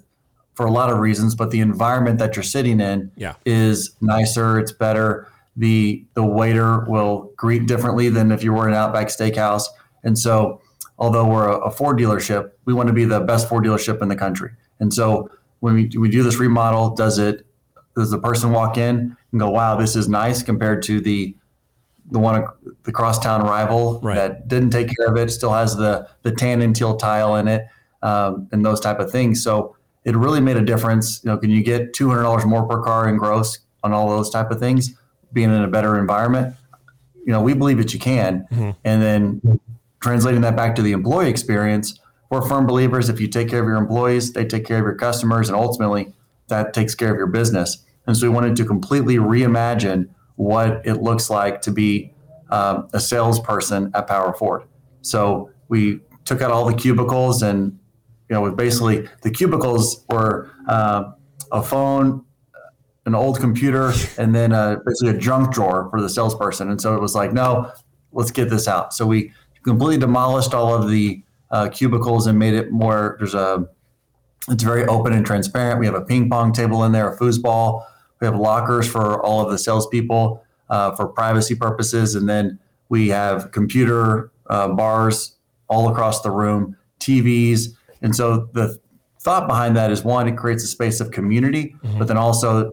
for 0.55 0.67
a 0.67 0.71
lot 0.71 0.89
of 0.91 0.99
reasons, 0.99 1.35
but 1.35 1.51
the 1.51 1.61
environment 1.61 2.19
that 2.19 2.37
you're 2.37 2.43
sitting 2.45 2.81
in 2.81 3.11
Yeah. 3.17 3.35
is 3.45 3.95
nicer, 4.01 4.59
it's 4.59 4.73
better. 4.73 5.29
The 5.57 6.05
the 6.15 6.25
waiter 6.25 6.85
will 6.89 7.33
greet 7.37 7.67
differently 7.67 8.09
than 8.09 8.33
if 8.33 8.43
you 8.43 8.53
were 8.53 8.67
in 8.69 8.75
an 8.75 8.79
Outback 8.79 9.09
Steakhouse. 9.09 9.65
And 10.03 10.19
so, 10.19 10.61
although 10.99 11.27
we're 11.27 11.49
a, 11.49 11.57
a 11.59 11.71
Ford 11.71 11.99
dealership, 11.99 12.51
we 12.65 12.75
want 12.75 12.87
to 12.89 12.93
be 12.93 13.05
the 13.05 13.21
best 13.21 13.49
Ford 13.49 13.65
dealership 13.65 14.01
in 14.03 14.09
the 14.09 14.17
country. 14.17 14.51
And 14.81 14.93
so, 14.93 15.31
when 15.61 15.75
we, 15.75 15.91
we 15.99 16.09
do 16.09 16.23
this 16.23 16.39
remodel, 16.39 16.91
does 16.91 17.19
it 17.19 17.47
does 17.97 18.11
the 18.11 18.19
person 18.19 18.51
walk 18.51 18.77
in 18.77 19.17
and 19.35 19.41
go, 19.41 19.51
"Wow, 19.51 19.77
this 19.77 19.97
is 19.97 20.09
nice," 20.09 20.43
compared 20.43 20.83
to 20.85 21.01
the 21.01 21.37
the 22.13 22.19
one 22.19 22.45
the 22.85 22.93
crosstown 22.93 23.43
rival 23.43 23.99
Right. 24.03 24.15
that 24.15 24.47
didn't 24.47 24.71
take 24.71 24.95
care 24.97 25.07
of 25.09 25.17
it, 25.17 25.31
still 25.31 25.53
has 25.53 25.75
the 25.77 26.06
the 26.23 26.31
tan 26.31 26.63
and 26.63 26.75
teal 26.75 26.97
tile 26.97 27.35
in 27.37 27.49
it, 27.49 27.67
um, 28.03 28.47
and 28.53 28.65
those 28.65 28.79
type 28.81 29.01
of 29.01 29.11
things. 29.11 29.43
So 29.43 29.75
it 30.05 30.15
really 30.15 30.41
made 30.41 30.56
a 30.56 30.63
difference. 30.63 31.20
You 31.25 31.31
know, 31.31 31.37
can 31.39 31.51
you 31.51 31.63
get 31.63 31.93
two 31.94 32.08
hundred 32.08 32.23
dollars 32.23 32.44
more 32.47 32.63
per 32.69 32.81
car 32.82 33.08
in 33.08 33.17
gross 33.17 33.58
on 33.82 33.93
all 33.93 34.08
those 34.08 34.31
type 34.31 34.51
of 34.53 34.61
things, 34.61 34.94
being 35.32 35.51
in 35.51 35.63
a 35.63 35.69
better 35.69 35.99
environment? 35.99 36.55
You 37.27 37.32
know, 37.32 37.41
we 37.43 37.55
believe 37.55 37.79
that 37.79 37.93
you 37.93 37.99
can, 37.99 38.47
and 38.85 39.03
then 39.03 39.58
translating 40.01 40.43
that 40.43 40.55
back 40.55 40.77
to 40.77 40.82
the 40.82 40.93
employee 40.93 41.29
experience. 41.31 41.99
We're 42.31 42.43
firm 42.43 42.67
believers. 42.67 43.08
If 43.08 43.20
you 43.20 43.29
take 43.29 43.49
care 43.49 43.61
of 43.61 43.67
your 43.67 43.77
employees, 43.77 44.32
they 44.32 44.44
take 44.44 44.65
care 44.67 44.79
of 44.79 44.85
your 44.85 44.94
customers, 44.94 45.49
and 45.49 45.56
ultimately 45.56 46.13
that 46.49 46.75
takes 46.75 46.94
care 46.94 47.11
of 47.11 47.17
your 47.17 47.27
business. 47.29 47.79
And 48.06 48.17
so 48.17 48.29
we 48.29 48.34
wanted 48.34 48.56
to 48.56 48.65
completely 48.65 49.17
reimagine 49.17 50.08
what 50.37 50.84
it 50.84 50.94
looks 50.94 51.31
like 51.31 51.61
to 51.63 51.70
be 51.70 52.13
um, 52.51 52.89
a 52.93 53.01
salesperson 53.01 53.91
at 53.94 54.06
Power 54.06 54.34
Ford. 54.34 54.65
So 55.03 55.51
we 55.69 56.01
took 56.25 56.43
out 56.43 56.51
all 56.51 56.67
the 56.67 56.75
cubicles, 56.75 57.43
and 57.43 57.79
you 58.29 58.34
know, 58.34 58.43
with 58.43 58.56
basically 58.56 59.08
the 59.23 59.31
cubicles 59.31 60.05
were 60.08 60.51
uh, 60.69 61.13
a 61.53 61.63
phone, 61.63 62.25
an 63.06 63.15
old 63.15 63.41
computer, 63.41 63.93
and 64.19 64.34
then 64.34 64.53
uh, 64.53 64.77
basically 64.84 65.17
a 65.17 65.19
junk 65.19 65.53
drawer 65.53 65.89
for 65.91 66.01
the 66.01 66.08
salesperson. 66.08 66.70
And 66.70 66.81
so 66.81 66.94
it 66.94 67.01
was 67.01 67.15
like, 67.15 67.32
no, 67.32 67.70
let's 68.13 68.31
get 68.31 68.51
this 68.51 68.69
out. 68.69 68.94
So 68.94 69.06
we 69.06 69.32
completely 69.63 69.99
demolished 69.99 70.55
all 70.55 70.75
of 70.75 70.91
the 70.91 71.23
uh, 71.51 71.69
cubicles 71.69 72.27
and 72.27 72.39
made 72.39 72.55
it 72.55 72.70
more. 72.70 73.17
There's 73.19 73.34
a 73.34 73.69
it's 74.49 74.63
very 74.63 74.84
open 74.87 75.13
and 75.13 75.25
transparent. 75.25 75.81
We 75.81 75.87
have 75.87 75.94
a 75.94 76.03
ping 76.03 76.29
pong 76.29 76.53
table 76.53 76.84
in 76.84 76.93
there, 76.93 77.11
a 77.11 77.17
foosball. 77.17 77.84
We 78.25 78.27
have 78.27 78.41
lockers 78.41 78.89
for 78.89 79.23
all 79.23 79.45
of 79.45 79.51
the 79.51 79.59
salespeople 79.59 80.43
uh, 80.71 80.93
for 80.97 81.09
privacy 81.09 81.55
purposes, 81.55 82.15
and 82.15 82.27
then 82.27 82.59
we 82.89 83.09
have 83.09 83.53
computer 83.53 84.33
uh, 84.49 84.69
bars 84.69 85.37
all 85.69 85.91
across 85.91 86.23
the 86.23 86.31
room, 86.31 86.75
TVs, 87.01 87.75
and 88.01 88.17
so 88.17 88.49
the 88.55 88.79
thought 89.21 89.47
behind 89.47 89.77
that 89.77 89.91
is 89.91 90.05
one, 90.05 90.27
it 90.27 90.39
creates 90.39 90.65
a 90.65 90.67
space 90.67 91.01
of 91.01 91.11
community, 91.11 91.77
but 91.99 92.09
then 92.09 92.17
also 92.17 92.73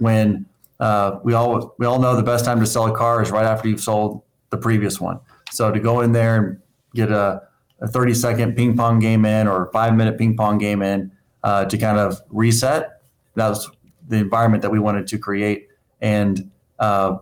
when 0.00 0.44
uh, 0.80 1.18
we 1.22 1.32
all 1.32 1.74
we 1.78 1.86
all 1.86 1.98
know 1.98 2.14
the 2.14 2.22
best 2.22 2.44
time 2.44 2.60
to 2.60 2.66
sell 2.66 2.86
a 2.86 2.94
car 2.94 3.22
is 3.22 3.30
right 3.30 3.46
after 3.46 3.68
you've 3.68 3.80
sold 3.80 4.22
the 4.50 4.58
previous 4.58 5.00
one. 5.00 5.18
So 5.50 5.72
to 5.72 5.80
go 5.80 6.02
in 6.02 6.12
there 6.12 6.36
and 6.36 6.58
get 6.94 7.10
a, 7.10 7.40
a 7.80 7.88
30 7.88 8.12
second 8.12 8.54
ping 8.54 8.76
pong 8.76 8.98
game 8.98 9.24
in 9.24 9.48
or 9.48 9.64
a 9.64 9.72
five 9.72 9.96
minute 9.96 10.18
ping 10.18 10.36
pong 10.36 10.58
game 10.58 10.82
in 10.82 11.10
uh, 11.42 11.64
to 11.64 11.78
kind 11.78 11.98
of 11.98 12.20
reset, 12.28 13.00
that 13.36 13.48
was 13.48 13.70
the 14.10 14.16
environment 14.16 14.62
that 14.62 14.70
we 14.70 14.78
wanted 14.78 15.06
to 15.06 15.18
create. 15.18 15.68
And 16.00 16.50
uh, 16.78 17.18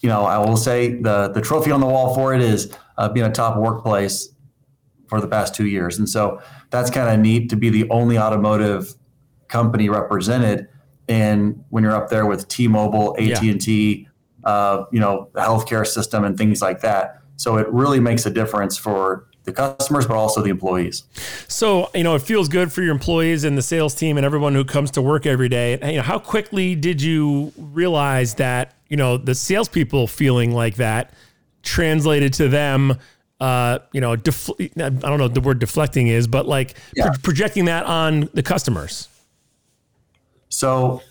you 0.00 0.08
know, 0.08 0.24
I 0.24 0.38
will 0.38 0.56
say 0.56 1.00
the 1.00 1.28
the 1.28 1.40
trophy 1.40 1.70
on 1.70 1.80
the 1.80 1.86
wall 1.86 2.14
for 2.14 2.34
it 2.34 2.42
is 2.42 2.76
uh, 2.98 3.08
being 3.08 3.26
a 3.26 3.32
top 3.32 3.56
workplace 3.56 4.34
for 5.06 5.20
the 5.20 5.28
past 5.28 5.54
two 5.54 5.66
years, 5.66 5.98
and 5.98 6.08
so 6.08 6.40
that's 6.70 6.90
kind 6.90 7.08
of 7.08 7.20
neat 7.20 7.48
to 7.50 7.56
be 7.56 7.70
the 7.70 7.88
only 7.90 8.18
automotive 8.18 8.94
company 9.48 9.88
represented. 9.88 10.68
And 11.08 11.64
when 11.68 11.84
you're 11.84 11.94
up 11.94 12.08
there 12.08 12.24
with 12.24 12.48
T-Mobile, 12.48 13.14
AT 13.18 13.42
and 13.42 13.60
T, 13.60 14.08
uh, 14.44 14.84
you 14.90 14.98
know, 14.98 15.28
the 15.34 15.40
healthcare 15.40 15.86
system 15.86 16.24
and 16.24 16.36
things 16.36 16.62
like 16.62 16.80
that, 16.80 17.20
so 17.36 17.58
it 17.58 17.68
really 17.70 18.00
makes 18.00 18.26
a 18.26 18.30
difference 18.30 18.76
for 18.78 19.28
the 19.44 19.52
customers, 19.52 20.06
but 20.06 20.16
also 20.16 20.42
the 20.42 20.50
employees. 20.50 21.04
So, 21.48 21.90
you 21.94 22.02
know, 22.02 22.14
it 22.14 22.22
feels 22.22 22.48
good 22.48 22.72
for 22.72 22.82
your 22.82 22.92
employees 22.92 23.44
and 23.44 23.56
the 23.56 23.62
sales 23.62 23.94
team 23.94 24.16
and 24.16 24.24
everyone 24.24 24.54
who 24.54 24.64
comes 24.64 24.90
to 24.92 25.02
work 25.02 25.26
every 25.26 25.48
day. 25.48 25.78
You 25.82 25.98
know, 25.98 26.02
how 26.02 26.18
quickly 26.18 26.74
did 26.74 27.02
you 27.02 27.52
realize 27.56 28.34
that, 28.34 28.74
you 28.88 28.96
know, 28.96 29.16
the 29.16 29.34
salespeople 29.34 30.06
feeling 30.06 30.52
like 30.52 30.76
that 30.76 31.12
translated 31.62 32.32
to 32.34 32.48
them, 32.48 32.98
uh, 33.40 33.80
you 33.92 34.00
know, 34.00 34.16
def- 34.16 34.50
I 34.60 34.88
don't 34.88 35.02
know 35.02 35.24
what 35.24 35.34
the 35.34 35.40
word 35.40 35.58
deflecting 35.58 36.06
is, 36.08 36.26
but 36.26 36.46
like 36.46 36.74
yeah. 36.94 37.06
pro- 37.06 37.14
projecting 37.22 37.66
that 37.66 37.84
on 37.84 38.30
the 38.32 38.42
customers? 38.42 39.08
So, 40.48 41.02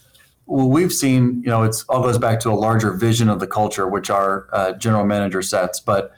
well, 0.45 0.69
we've 0.69 0.91
seen, 0.91 1.41
you 1.43 1.49
know, 1.49 1.63
it's 1.63 1.83
all 1.83 2.01
goes 2.01 2.17
back 2.17 2.39
to 2.41 2.49
a 2.49 2.55
larger 2.55 2.93
vision 2.93 3.29
of 3.29 3.39
the 3.39 3.47
culture, 3.47 3.87
which 3.87 4.09
our 4.09 4.47
uh, 4.53 4.73
general 4.73 5.05
manager 5.05 5.41
sets. 5.41 5.79
But 5.79 6.13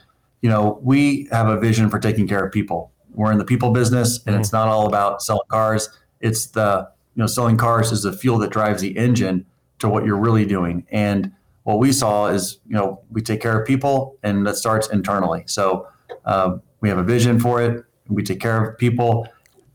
you 0.46 0.52
know, 0.52 0.78
we 0.80 1.26
have 1.32 1.48
a 1.48 1.58
vision 1.58 1.90
for 1.90 1.98
taking 1.98 2.28
care 2.28 2.46
of 2.46 2.52
people. 2.52 2.92
We're 3.14 3.32
in 3.32 3.38
the 3.38 3.44
people 3.44 3.72
business, 3.72 4.20
and 4.28 4.36
it's 4.36 4.52
not 4.52 4.68
all 4.68 4.86
about 4.86 5.20
selling 5.20 5.48
cars. 5.48 5.88
It's 6.20 6.46
the 6.46 6.88
you 7.16 7.20
know, 7.20 7.26
selling 7.26 7.56
cars 7.56 7.90
is 7.90 8.04
the 8.04 8.12
fuel 8.12 8.38
that 8.38 8.50
drives 8.50 8.80
the 8.80 8.96
engine 8.96 9.44
to 9.80 9.88
what 9.88 10.04
you're 10.04 10.16
really 10.16 10.44
doing. 10.44 10.86
And 10.92 11.32
what 11.64 11.80
we 11.80 11.90
saw 11.90 12.28
is, 12.28 12.60
you 12.64 12.76
know, 12.76 13.00
we 13.10 13.22
take 13.22 13.40
care 13.40 13.60
of 13.60 13.66
people, 13.66 14.18
and 14.22 14.46
that 14.46 14.56
starts 14.56 14.88
internally. 14.88 15.42
So 15.46 15.88
uh, 16.24 16.58
we 16.80 16.88
have 16.90 16.98
a 16.98 17.02
vision 17.02 17.40
for 17.40 17.60
it. 17.60 17.84
We 18.06 18.22
take 18.22 18.38
care 18.38 18.64
of 18.64 18.78
people. 18.78 19.26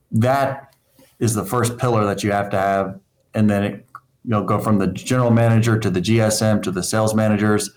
That 0.10 0.74
is 1.20 1.34
the 1.34 1.44
first 1.44 1.78
pillar 1.78 2.06
that 2.06 2.24
you 2.24 2.32
have 2.32 2.50
to 2.52 2.58
have, 2.58 2.98
and 3.34 3.50
then 3.50 3.64
it, 3.66 3.86
you 4.24 4.30
know, 4.30 4.46
go 4.46 4.58
from 4.58 4.78
the 4.78 4.88
general 4.88 5.32
manager 5.32 5.78
to 5.78 5.90
the 5.90 6.00
GSM 6.00 6.64
to 6.64 6.72
the 6.72 6.82
sales 6.82 7.14
managers, 7.14 7.72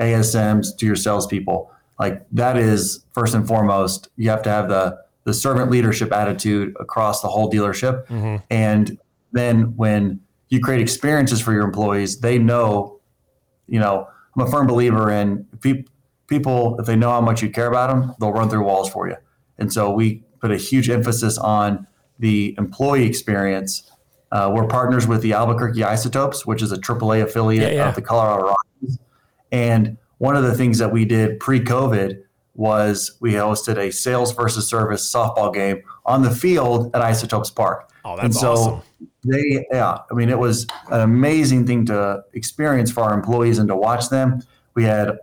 ASMs 0.00 0.76
to 0.78 0.84
your 0.84 0.96
salespeople 0.96 1.70
like 2.00 2.26
that 2.32 2.56
is 2.56 3.04
first 3.12 3.34
and 3.34 3.46
foremost 3.46 4.08
you 4.16 4.28
have 4.28 4.42
to 4.42 4.50
have 4.50 4.68
the 4.68 4.98
the 5.24 5.34
servant 5.34 5.70
leadership 5.70 6.10
attitude 6.12 6.74
across 6.80 7.20
the 7.20 7.28
whole 7.28 7.48
dealership 7.48 8.06
mm-hmm. 8.06 8.36
and 8.50 8.98
then 9.30 9.76
when 9.76 10.18
you 10.48 10.58
create 10.58 10.80
experiences 10.80 11.40
for 11.40 11.52
your 11.52 11.62
employees 11.62 12.20
they 12.20 12.38
know 12.38 12.98
you 13.68 13.78
know 13.78 14.08
i'm 14.34 14.46
a 14.46 14.50
firm 14.50 14.66
believer 14.66 15.10
in 15.10 15.46
pe- 15.60 15.84
people 16.26 16.76
if 16.80 16.86
they 16.86 16.96
know 16.96 17.10
how 17.10 17.20
much 17.20 17.42
you 17.42 17.50
care 17.50 17.68
about 17.68 17.90
them 17.90 18.14
they'll 18.18 18.32
run 18.32 18.48
through 18.48 18.64
walls 18.64 18.90
for 18.90 19.06
you 19.08 19.16
and 19.58 19.72
so 19.72 19.90
we 19.90 20.24
put 20.40 20.50
a 20.50 20.56
huge 20.56 20.88
emphasis 20.88 21.36
on 21.38 21.86
the 22.18 22.54
employee 22.58 23.06
experience 23.06 23.86
uh, 24.32 24.50
we're 24.54 24.66
partners 24.66 25.08
with 25.08 25.20
the 25.22 25.32
albuquerque 25.34 25.84
isotopes 25.84 26.46
which 26.46 26.62
is 26.62 26.72
a 26.72 26.78
aaa 26.78 27.22
affiliate 27.22 27.72
yeah, 27.72 27.82
yeah. 27.82 27.88
of 27.90 27.94
the 27.94 28.02
colorado 28.02 28.46
rockies 28.48 28.98
and 29.52 29.98
one 30.20 30.36
of 30.36 30.42
the 30.42 30.54
things 30.54 30.76
that 30.76 30.92
we 30.92 31.06
did 31.06 31.40
pre-COVID 31.40 32.22
was 32.54 33.16
we 33.20 33.32
hosted 33.32 33.78
a 33.78 33.90
sales 33.90 34.32
versus 34.32 34.68
service 34.68 35.10
softball 35.10 35.52
game 35.52 35.82
on 36.04 36.20
the 36.20 36.30
field 36.30 36.94
at 36.94 37.00
Isotopes 37.00 37.50
Park. 37.50 37.90
Oh, 38.04 38.16
that's 38.16 38.24
and 38.26 38.34
so 38.34 38.52
awesome. 38.52 38.82
They, 39.24 39.66
yeah, 39.72 39.96
I 40.10 40.14
mean, 40.14 40.28
it 40.28 40.38
was 40.38 40.66
an 40.90 41.00
amazing 41.00 41.66
thing 41.66 41.86
to 41.86 42.22
experience 42.34 42.90
for 42.90 43.02
our 43.02 43.14
employees 43.14 43.58
and 43.58 43.66
to 43.68 43.76
watch 43.76 44.10
them. 44.10 44.42
We 44.74 44.84
had 44.84 45.18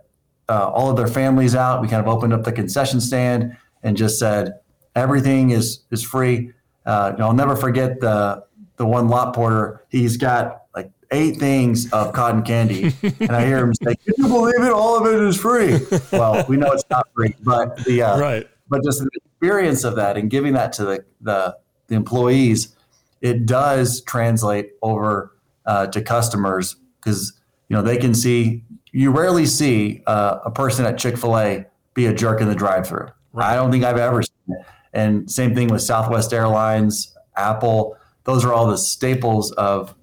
uh, 0.48 0.68
all 0.68 0.90
of 0.90 0.96
their 0.96 1.06
families 1.06 1.54
out. 1.54 1.80
We 1.80 1.86
kind 1.86 2.04
of 2.04 2.12
opened 2.12 2.32
up 2.32 2.42
the 2.42 2.52
concession 2.52 3.00
stand 3.00 3.56
and 3.84 3.96
just 3.96 4.18
said 4.18 4.58
everything 4.96 5.50
is 5.50 5.84
is 5.92 6.02
free. 6.02 6.52
Uh, 6.86 7.12
I'll 7.20 7.32
never 7.34 7.54
forget 7.54 8.00
the 8.00 8.44
the 8.78 8.86
one 8.86 9.06
lot 9.08 9.32
porter. 9.32 9.84
He's 9.90 10.16
got 10.16 10.62
eight 11.10 11.36
things 11.36 11.90
of 11.92 12.12
cotton 12.12 12.42
candy, 12.42 12.94
and 13.20 13.30
I 13.30 13.46
hear 13.46 13.58
him 13.58 13.74
say, 13.74 13.94
"Can 13.96 14.14
you 14.18 14.28
believe 14.28 14.60
it? 14.60 14.72
All 14.72 14.98
of 14.98 15.12
it 15.12 15.20
is 15.22 15.36
free." 15.36 15.78
Well, 16.12 16.44
we 16.48 16.56
know 16.56 16.72
it's 16.72 16.84
not 16.90 17.08
free, 17.14 17.34
but 17.42 17.76
the 17.84 18.02
uh, 18.02 18.18
right, 18.18 18.48
but 18.68 18.84
just 18.84 19.00
the 19.00 19.10
experience 19.14 19.84
of 19.84 19.96
that 19.96 20.16
and 20.16 20.30
giving 20.30 20.52
that 20.54 20.72
to 20.74 20.84
the 20.84 21.04
the, 21.20 21.56
the 21.88 21.94
employees, 21.94 22.76
it 23.20 23.46
does 23.46 24.02
translate 24.02 24.72
over 24.82 25.32
uh, 25.66 25.86
to 25.88 26.02
customers 26.02 26.76
because 27.00 27.32
you 27.68 27.76
know 27.76 27.82
they 27.82 27.96
can 27.96 28.14
see. 28.14 28.64
You 28.92 29.10
rarely 29.10 29.44
see 29.44 30.02
uh, 30.06 30.38
a 30.44 30.50
person 30.50 30.86
at 30.86 30.96
Chick 30.98 31.18
Fil 31.18 31.38
A 31.38 31.66
be 31.94 32.06
a 32.06 32.14
jerk 32.14 32.40
in 32.40 32.48
the 32.48 32.54
drive-through. 32.54 33.08
Right. 33.32 33.52
I 33.52 33.54
don't 33.54 33.70
think 33.70 33.84
I've 33.84 33.98
ever 33.98 34.22
seen 34.22 34.56
it. 34.56 34.66
And 34.94 35.30
same 35.30 35.54
thing 35.54 35.68
with 35.68 35.82
Southwest 35.82 36.32
Airlines, 36.32 37.14
Apple. 37.36 37.96
Those 38.24 38.44
are 38.44 38.52
all 38.52 38.66
the 38.66 38.78
staples 38.78 39.52
of 39.52 39.94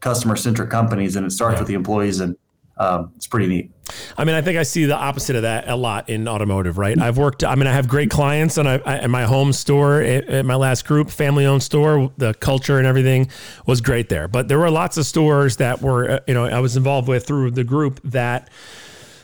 customer 0.00 0.36
centric 0.36 0.70
companies, 0.70 1.16
and 1.16 1.26
it 1.26 1.30
starts 1.30 1.54
yeah. 1.54 1.60
with 1.60 1.68
the 1.68 1.74
employees, 1.74 2.20
and 2.20 2.36
um, 2.78 3.12
it's 3.16 3.26
pretty 3.26 3.46
neat. 3.46 3.70
I 4.16 4.24
mean, 4.24 4.34
I 4.34 4.42
think 4.42 4.58
I 4.58 4.62
see 4.62 4.84
the 4.84 4.96
opposite 4.96 5.36
of 5.36 5.42
that 5.42 5.68
a 5.68 5.74
lot 5.74 6.08
in 6.08 6.28
automotive, 6.28 6.78
right? 6.78 6.98
I've 6.98 7.18
worked, 7.18 7.42
I 7.42 7.54
mean, 7.54 7.66
I 7.66 7.72
have 7.72 7.88
great 7.88 8.10
clients 8.10 8.58
and 8.58 8.68
I, 8.68 8.80
I 8.84 9.06
my 9.06 9.24
home 9.24 9.52
store, 9.52 10.00
at, 10.00 10.28
at 10.28 10.44
my 10.44 10.54
last 10.54 10.86
group, 10.86 11.10
family 11.10 11.46
owned 11.46 11.62
store, 11.62 12.12
the 12.18 12.34
culture 12.34 12.78
and 12.78 12.86
everything 12.86 13.30
was 13.66 13.80
great 13.80 14.08
there. 14.08 14.28
But 14.28 14.48
there 14.48 14.58
were 14.58 14.70
lots 14.70 14.96
of 14.96 15.06
stores 15.06 15.56
that 15.56 15.82
were, 15.82 16.10
uh, 16.10 16.20
you 16.26 16.34
know, 16.34 16.44
I 16.44 16.60
was 16.60 16.76
involved 16.76 17.08
with 17.08 17.26
through 17.26 17.52
the 17.52 17.64
group 17.64 18.00
that, 18.04 18.50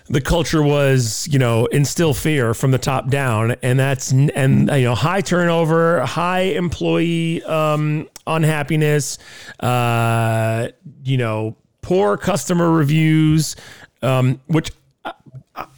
the 0.07 0.21
culture 0.21 0.63
was, 0.63 1.27
you 1.31 1.39
know, 1.39 1.65
instill 1.67 2.13
fear 2.13 2.53
from 2.53 2.73
the 2.73 2.79
top 2.79 3.09
down, 3.09 3.53
and 3.63 3.79
that's 3.79 4.13
and 4.13 4.69
you 4.69 4.83
know 4.83 4.95
high 4.95 5.23
turnover, 5.23 6.05
high 6.05 6.43
employee 6.43 7.43
um, 7.45 8.07
unhappiness, 8.27 9.19
uh, 9.61 10.69
you 11.05 11.17
know, 11.17 11.57
poor 11.83 12.17
customer 12.17 12.71
reviews, 12.71 13.57
um, 14.03 14.41
which 14.47 14.71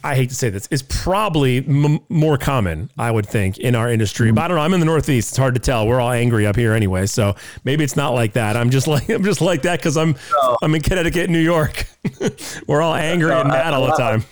I 0.03 0.15
hate 0.15 0.29
to 0.29 0.35
say 0.35 0.49
this, 0.49 0.67
is 0.71 0.81
probably 0.81 1.59
m- 1.59 1.99
more 2.09 2.37
common, 2.37 2.89
I 2.97 3.11
would 3.11 3.27
think, 3.27 3.59
in 3.59 3.75
our 3.75 3.91
industry. 3.91 4.31
But 4.31 4.45
I 4.45 4.47
don't 4.47 4.57
know. 4.57 4.63
I'm 4.63 4.73
in 4.73 4.79
the 4.79 4.87
Northeast. 4.87 5.29
It's 5.29 5.37
hard 5.37 5.53
to 5.53 5.59
tell. 5.59 5.85
We're 5.87 5.99
all 5.99 6.11
angry 6.11 6.47
up 6.47 6.55
here 6.55 6.73
anyway, 6.73 7.05
so 7.05 7.35
maybe 7.63 7.83
it's 7.83 7.95
not 7.95 8.11
like 8.15 8.33
that. 8.33 8.57
I'm 8.57 8.71
just 8.71 8.87
like 8.87 9.07
I'm 9.09 9.23
just 9.23 9.39
like 9.39 9.61
that 9.63 9.79
because 9.79 9.95
I'm 9.95 10.15
no. 10.31 10.57
I'm 10.63 10.73
in 10.73 10.81
Connecticut, 10.81 11.29
New 11.29 11.39
York. 11.39 11.85
We're 12.67 12.81
all 12.81 12.95
angry 12.95 13.29
no, 13.29 13.41
and 13.41 13.49
mad 13.49 13.73
I, 13.73 13.77
all 13.77 13.85
the 13.85 13.93
time. 13.93 14.23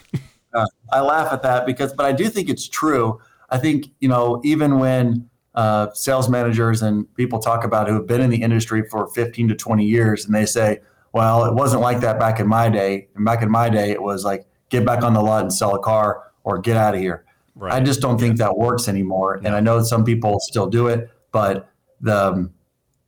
I 0.91 1.01
laugh 1.01 1.31
at 1.33 1.43
that 1.43 1.65
because, 1.65 1.93
but 1.93 2.05
I 2.05 2.13
do 2.13 2.29
think 2.29 2.49
it's 2.49 2.67
true. 2.67 3.19
I 3.49 3.57
think 3.59 3.87
you 3.99 4.07
know, 4.09 4.41
even 4.43 4.79
when 4.79 5.29
uh, 5.55 5.91
sales 5.93 6.29
managers 6.29 6.81
and 6.81 7.13
people 7.15 7.39
talk 7.39 7.63
about 7.63 7.87
who 7.87 7.95
have 7.95 8.07
been 8.07 8.21
in 8.21 8.29
the 8.29 8.41
industry 8.41 8.83
for 8.89 9.07
15 9.07 9.47
to 9.49 9.55
20 9.55 9.85
years, 9.85 10.25
and 10.25 10.35
they 10.35 10.45
say, 10.45 10.81
"Well, 11.13 11.45
it 11.45 11.53
wasn't 11.53 11.81
like 11.81 12.01
that 12.01 12.19
back 12.19 12.39
in 12.39 12.47
my 12.47 12.69
day." 12.69 13.07
And 13.15 13.25
back 13.25 13.41
in 13.41 13.49
my 13.49 13.69
day, 13.69 13.91
it 13.91 14.01
was 14.01 14.23
like 14.23 14.45
get 14.69 14.85
back 14.85 15.03
on 15.03 15.13
the 15.13 15.21
lot 15.21 15.41
and 15.41 15.53
sell 15.53 15.75
a 15.75 15.79
car 15.79 16.31
or 16.43 16.59
get 16.59 16.77
out 16.77 16.93
of 16.93 17.01
here. 17.01 17.25
Right. 17.55 17.73
I 17.73 17.79
just 17.79 18.01
don't 18.01 18.19
think 18.19 18.37
that 18.37 18.57
works 18.57 18.87
anymore. 18.87 19.39
Yeah. 19.41 19.47
And 19.47 19.55
I 19.55 19.61
know 19.61 19.81
some 19.81 20.03
people 20.03 20.39
still 20.41 20.67
do 20.67 20.87
it, 20.87 21.09
but 21.31 21.69
the 22.01 22.27
um, 22.27 22.53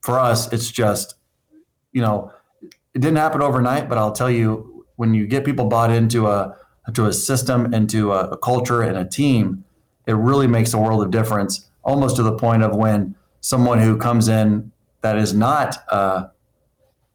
for 0.01 0.19
us, 0.19 0.51
it's 0.53 0.71
just, 0.71 1.15
you 1.91 2.01
know, 2.01 2.31
it 2.93 3.01
didn't 3.01 3.17
happen 3.17 3.41
overnight. 3.41 3.89
But 3.89 3.97
I'll 3.97 4.13
tell 4.13 4.31
you, 4.31 4.85
when 4.95 5.13
you 5.13 5.27
get 5.27 5.43
people 5.43 5.65
bought 5.65 5.91
into 5.91 6.27
a 6.27 6.55
into 6.87 7.05
a 7.07 7.13
system, 7.13 7.73
into 7.73 8.13
a, 8.13 8.29
a 8.29 8.37
culture 8.37 8.81
and 8.81 8.97
a 8.97 9.05
team, 9.05 9.65
it 10.05 10.13
really 10.13 10.47
makes 10.47 10.73
a 10.73 10.77
world 10.77 11.03
of 11.03 11.11
difference. 11.11 11.66
Almost 11.87 12.17
to 12.17 12.23
the 12.23 12.33
point 12.33 12.61
of 12.61 12.75
when 12.75 13.15
someone 13.41 13.79
who 13.79 13.97
comes 13.97 14.27
in 14.27 14.71
that 15.01 15.17
is 15.17 15.33
not 15.33 15.77
uh, 15.91 16.27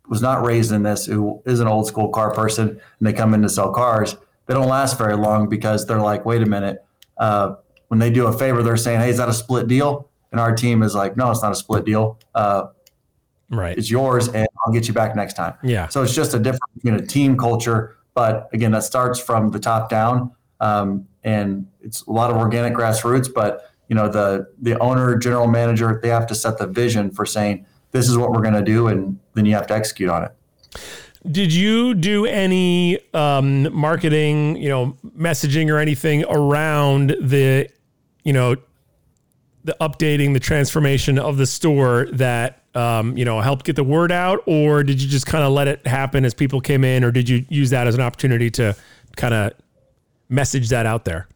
was 0.09 0.21
not 0.21 0.45
raised 0.45 0.73
in 0.73 0.83
this, 0.83 1.07
who 1.07 1.41
is 1.47 1.61
an 1.61 1.69
old 1.69 1.87
school 1.87 2.09
car 2.09 2.35
person, 2.35 2.69
and 2.69 2.81
they 3.07 3.13
come 3.13 3.35
in 3.35 3.43
to 3.43 3.49
sell 3.49 3.73
cars 3.73 4.17
they 4.47 4.55
don't 4.55 4.69
last 4.69 4.99
very 4.99 5.17
long 5.17 5.49
because 5.49 5.87
they're 5.87 6.01
like, 6.01 6.25
wait 6.25 6.43
a 6.43 6.47
minute. 6.47 6.85
Uh, 7.17 7.55
when 7.89 7.99
they 7.99 8.11
do 8.11 8.27
a 8.27 8.33
favor, 8.33 8.63
they're 8.63 8.77
saying, 8.77 9.01
hey, 9.01 9.11
is 9.11 9.19
that 9.19 9.29
a 9.29 9.33
split 9.33 9.69
deal? 9.69 10.09
And 10.31 10.41
our 10.41 10.55
team 10.55 10.83
is 10.83 10.95
like, 10.95 11.17
no, 11.17 11.31
it's 11.31 11.43
not 11.43 11.53
a 11.53 11.57
split 11.57 11.85
deal. 11.85 12.19
Uh, 12.35 12.69
right. 13.51 13.77
It's 13.77 13.91
yours, 13.91 14.29
and 14.29 14.49
I'll 14.65 14.73
get 14.73 14.89
you 14.89 14.95
back 14.95 15.15
next 15.15 15.35
time. 15.35 15.55
Yeah. 15.63 15.89
So 15.89 16.03
it's 16.03 16.15
just 16.15 16.35
a 16.35 16.39
different 16.39 16.71
you 16.83 16.91
know, 16.91 16.99
team 16.99 17.37
culture. 17.37 17.97
But 18.15 18.49
again, 18.53 18.73
that 18.73 18.85
starts 18.85 19.21
from 19.21 19.51
the 19.51 19.59
top 19.59 19.89
down. 19.89 20.33
Um, 20.61 21.07
and 21.25 21.67
it's 21.81 22.03
a 22.03 22.11
lot 22.11 22.31
of 22.31 22.37
organic 22.37 22.75
grassroots, 22.75 23.33
but 23.33 23.71
you 23.89 23.95
know 23.95 24.09
the 24.09 24.49
the 24.61 24.79
owner, 24.79 25.17
general 25.17 25.47
manager, 25.47 26.01
they 26.03 26.09
have 26.09 26.27
to 26.29 26.35
set 26.35 26.59
the 26.59 26.67
vision 26.67 27.11
for 27.11 27.27
saying 27.27 27.67
this 27.91 28.09
is 28.09 28.17
what 28.17 28.31
we're 28.33 28.43
going 28.43 28.55
to 28.55 28.63
do, 28.63 28.89
and 28.89 29.19
then 29.35 29.47
you 29.47 29.55
have 29.55 29.67
to 29.69 29.75
execute 29.75 30.11
on 30.11 30.25
it. 30.25 30.33
Did 31.31 31.53
you 31.53 31.95
do 31.95 32.27
any 32.27 32.99
um, 33.15 33.73
marketing, 33.73 34.57
you 34.57 34.69
know, 34.69 34.97
messaging 35.17 35.71
or 35.71 35.79
anything 35.79 36.25
around 36.25 37.11
the, 37.21 37.69
you 38.25 38.33
know, 38.33 38.57
the 39.63 39.77
updating, 39.81 40.33
the 40.33 40.41
transformation 40.41 41.21
of 41.21 41.37
the 41.37 41.47
store 41.47 42.09
that, 42.15 42.65
um, 42.75 43.17
you 43.17 43.25
know, 43.25 43.41
helped 43.41 43.65
get 43.65 43.77
the 43.77 43.85
word 43.85 44.11
out, 44.11 44.43
or 44.47 44.83
did 44.83 45.01
you 45.01 45.09
just 45.09 45.27
kind 45.27 45.45
of 45.45 45.53
let 45.53 45.69
it 45.69 45.87
happen 45.87 46.25
as 46.25 46.35
people 46.35 46.61
came 46.61 46.83
in, 46.83 47.05
or 47.05 47.13
did 47.13 47.29
you 47.29 47.45
use 47.49 47.71
that 47.71 47.87
as 47.87 47.95
an 47.95 48.01
opportunity 48.01 48.51
to 48.51 48.75
kind 49.15 49.33
of 49.33 49.53
message 50.29 50.71
that 50.71 50.87
out 50.87 51.05
there? 51.05 51.29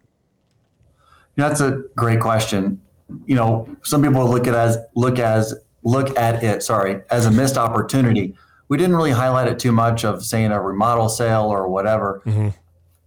That's 1.37 1.61
a 1.61 1.83
great 1.95 2.21
question. 2.21 2.81
You 3.27 3.37
know, 3.37 3.69
some 3.83 4.03
people 4.03 4.29
look 4.29 4.47
at 4.47 4.55
as 4.55 4.79
look 4.95 5.19
as 5.19 5.55
look 5.83 6.19
at 6.19 6.43
it, 6.43 6.63
sorry, 6.63 7.03
as 7.11 7.27
a 7.27 7.31
missed 7.31 7.57
opportunity. 7.57 8.35
We 8.69 8.77
didn't 8.77 8.97
really 8.97 9.13
highlight 9.13 9.47
it 9.47 9.59
too 9.61 9.71
much 9.71 10.05
of 10.05 10.25
saying 10.25 10.51
a 10.51 10.61
remodel 10.61 11.09
sale 11.09 11.45
or 11.45 11.69
whatever. 11.69 12.23
Mm-hmm. 12.27 12.49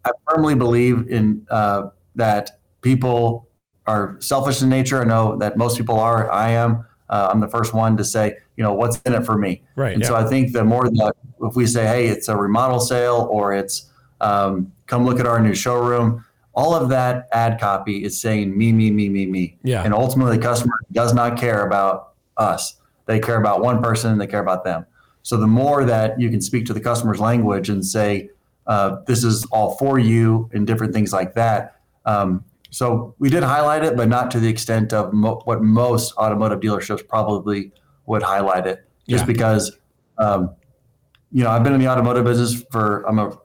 I 0.05 0.11
firmly 0.29 0.55
believe 0.55 1.09
in 1.09 1.45
uh, 1.49 1.89
that 2.15 2.61
people 2.81 3.49
are 3.85 4.15
selfish 4.19 4.61
in 4.61 4.69
nature. 4.69 5.01
I 5.01 5.03
know 5.03 5.35
that 5.37 5.57
most 5.57 5.77
people 5.77 5.99
are. 5.99 6.31
I 6.31 6.51
am. 6.51 6.85
Uh, 7.09 7.29
I'm 7.31 7.39
the 7.39 7.47
first 7.47 7.73
one 7.73 7.97
to 7.97 8.05
say, 8.05 8.37
you 8.55 8.63
know, 8.63 8.73
what's 8.73 9.01
in 9.01 9.13
it 9.13 9.25
for 9.25 9.37
me. 9.37 9.63
Right. 9.75 9.93
And 9.93 10.01
yeah. 10.01 10.09
so 10.09 10.15
I 10.15 10.25
think 10.25 10.53
the 10.53 10.63
more 10.63 10.87
that 10.89 11.13
if 11.41 11.55
we 11.55 11.65
say, 11.65 11.87
hey, 11.87 12.07
it's 12.07 12.27
a 12.27 12.37
remodel 12.37 12.79
sale 12.79 13.27
or 13.31 13.51
it's 13.51 13.89
um, 14.21 14.71
come 14.85 15.05
look 15.05 15.19
at 15.19 15.25
our 15.25 15.39
new 15.39 15.55
showroom, 15.55 16.23
all 16.59 16.75
of 16.75 16.89
that 16.89 17.27
ad 17.31 17.59
copy 17.59 18.03
is 18.03 18.19
saying 18.19 18.45
me, 18.57 18.71
me, 18.73 18.91
me, 18.91 19.07
me, 19.07 19.25
me. 19.25 19.57
Yeah. 19.63 19.83
And 19.85 19.93
ultimately, 19.93 20.35
the 20.37 20.43
customer 20.43 20.73
does 20.91 21.13
not 21.13 21.37
care 21.37 21.65
about 21.65 22.13
us. 22.35 22.61
They 23.05 23.19
care 23.19 23.37
about 23.39 23.61
one 23.61 23.81
person. 23.81 24.17
They 24.17 24.27
care 24.27 24.41
about 24.41 24.63
them. 24.65 24.85
So 25.23 25.37
the 25.37 25.47
more 25.47 25.85
that 25.85 26.19
you 26.19 26.29
can 26.29 26.41
speak 26.41 26.65
to 26.65 26.73
the 26.73 26.81
customer's 26.81 27.19
language 27.19 27.69
and 27.69 27.85
say, 27.85 28.29
uh, 28.67 28.97
this 29.07 29.23
is 29.23 29.45
all 29.51 29.77
for 29.77 29.99
you 29.99 30.49
and 30.53 30.67
different 30.67 30.93
things 30.93 31.13
like 31.13 31.33
that. 31.35 31.79
Um, 32.05 32.43
so 32.71 33.15
we 33.19 33.29
did 33.29 33.43
highlight 33.43 33.83
it, 33.85 33.95
but 33.95 34.07
not 34.09 34.29
to 34.31 34.39
the 34.39 34.49
extent 34.49 34.91
of 34.93 35.13
mo- 35.13 35.41
what 35.45 35.61
most 35.63 36.13
automotive 36.17 36.59
dealerships 36.59 37.07
probably 37.07 37.71
would 38.05 38.21
highlight 38.21 38.67
it, 38.67 38.85
just 39.07 39.21
Yeah. 39.23 39.33
because, 39.33 39.63
um, 40.17 40.51
you 41.31 41.43
know, 41.43 41.51
I've 41.51 41.63
been 41.63 41.73
in 41.73 41.79
the 41.79 41.87
automotive 41.87 42.25
business 42.25 42.63
for 42.71 43.03
I'm 43.07 43.17
a 43.19 43.37